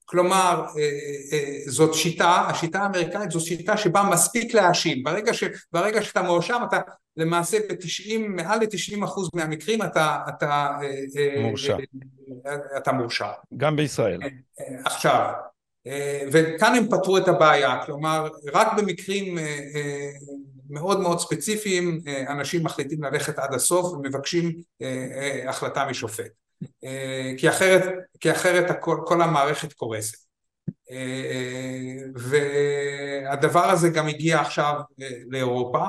כלומר, 0.05 0.65
אה, 0.79 0.83
אה, 1.33 1.61
זאת 1.67 1.95
שיטה, 1.95 2.47
השיטה 2.49 2.83
האמריקאית 2.83 3.31
זו 3.31 3.41
שיטה 3.41 3.77
שבה 3.77 4.03
מספיק 4.03 4.55
להאשים. 4.55 5.03
ברגע, 5.03 5.35
ש, 5.35 5.45
ברגע 5.73 6.03
שאתה 6.03 6.23
מואשם, 6.23 6.63
אתה 6.69 6.81
למעשה 7.17 7.59
ב-90, 7.59 8.19
מעל 8.29 8.61
ל-90 8.61 9.05
אחוז 9.05 9.29
מהמקרים 9.35 9.83
אתה, 9.83 10.19
אתה 10.29 10.79
מורשע. 11.41 11.77
אתה 12.77 12.93
מורשע. 12.93 13.29
גם 13.57 13.77
בישראל. 13.77 14.21
עכשיו, 14.85 15.33
וכאן 16.33 16.75
הם 16.75 16.89
פתרו 16.89 17.19
את 17.19 17.29
הבעיה, 17.29 17.85
כלומר, 17.87 18.29
רק 18.53 18.69
במקרים 18.79 19.39
מאוד 20.71 21.01
מאוד 21.01 21.21
ספציפיים, 21.21 22.01
אנשים 22.29 22.65
מחליטים 22.65 23.03
ללכת 23.03 23.39
עד 23.39 23.55
הסוף 23.55 23.93
ומבקשים 23.93 24.53
החלטה 25.47 25.87
משופט. 25.91 26.31
אה, 26.85 27.33
כי 27.39 27.49
אחרת, 27.49 27.95
כי 28.21 28.33
אחרת 28.33 28.71
הכל, 28.71 29.01
כל 29.07 29.23
המערכת 29.23 29.73
קורסת. 29.73 30.19
אה, 30.91 31.97
והדבר 32.15 33.71
הזה 33.71 33.89
גם 33.89 34.09
הגיע 34.09 34.41
עכשיו 34.41 34.75
אה, 35.03 35.09
לאירופה, 35.29 35.87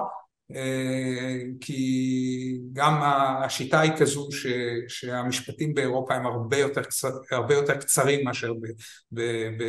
כי 1.61 2.59
גם 2.73 3.01
השיטה 3.03 3.79
היא 3.79 3.91
כזו 3.97 4.27
ש, 4.31 4.47
שהמשפטים 4.87 5.73
באירופה 5.73 6.15
הם 6.15 6.25
הרבה 6.25 6.57
יותר, 6.57 6.83
קצר, 6.83 7.09
הרבה 7.31 7.53
יותר 7.53 7.77
קצרים 7.77 8.25
מאשר 8.25 8.53
ב, 8.53 8.67
ב, 9.11 9.21
ב, 9.57 9.63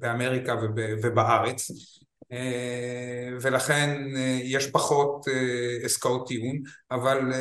באמריקה 0.00 0.54
וב, 0.54 0.76
ובארץ. 1.02 1.70
אה, 2.32 3.28
ולכן 3.40 4.16
אה, 4.16 4.38
יש 4.42 4.66
פחות 4.66 5.28
אה, 5.28 5.84
עסקאות 5.84 6.28
טיעון, 6.28 6.56
אבל 6.90 7.32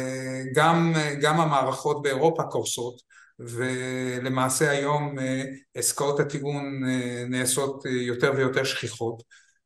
גם, 0.56 0.94
גם 1.22 1.40
המערכות 1.40 2.02
באירופה 2.02 2.44
קורסות 2.44 3.02
ולמעשה 3.40 4.70
היום 4.70 5.16
עסקאות 5.76 6.20
הטיעון 6.20 6.84
נעשות 7.30 7.86
יותר 7.86 8.34
ויותר 8.38 8.64
שכיחות 8.64 9.24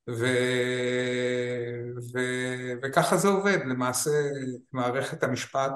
ו... 0.09 0.25
ו... 2.13 2.19
וככה 2.83 3.17
זה 3.17 3.27
עובד, 3.27 3.57
למעשה 3.65 4.11
מערכת 4.71 5.23
המשפט, 5.23 5.73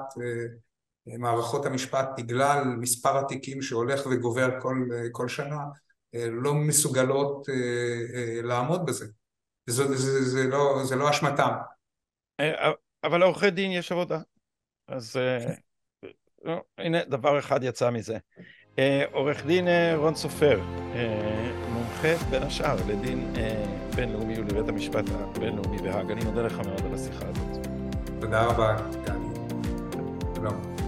מערכות 1.06 1.66
המשפט 1.66 2.10
בגלל 2.18 2.64
מספר 2.64 3.18
התיקים 3.18 3.62
שהולך 3.62 4.06
וגובר 4.12 4.62
כל, 4.62 4.88
כל 5.12 5.28
שנה 5.28 5.60
לא 6.14 6.54
מסוגלות 6.54 7.48
לעמוד 8.44 8.86
בזה 8.86 9.06
זה, 9.70 9.96
זה, 9.96 10.22
זה, 10.22 10.48
לא, 10.48 10.84
זה 10.84 10.96
לא 10.96 11.10
אשמתם. 11.10 11.50
אה, 12.40 12.72
אבל 13.04 13.18
לעורכי 13.18 13.50
דין 13.52 13.72
יש 13.72 13.92
עבודה. 13.92 14.20
אז 14.88 15.18
אה, 15.18 16.56
הנה, 16.78 17.04
דבר 17.04 17.40
אחד 17.40 17.64
יצא 17.64 17.90
מזה. 17.90 18.18
אה, 18.80 19.04
עורך 19.12 19.46
דין 19.46 19.68
רון 19.96 20.16
סופר, 20.16 20.60
מומחה 22.04 22.26
בין 22.30 22.44
השאר 22.44 22.76
לדין 22.88 23.34
בינלאומי 23.96 24.40
ולבית 24.40 24.70
המשפט 24.70 25.06
הבינלאומי 25.10 25.78
בהאג. 25.78 26.12
אני 26.12 26.24
מודה 26.26 26.42
לך 26.42 26.60
מאוד 26.60 26.82
על 26.86 26.94
השיחה 26.94 27.26
הזאת. 27.26 27.68
תודה 28.20 28.46
רבה, 28.46 28.76
גדי. 29.04 29.12
שלום. 30.36 30.79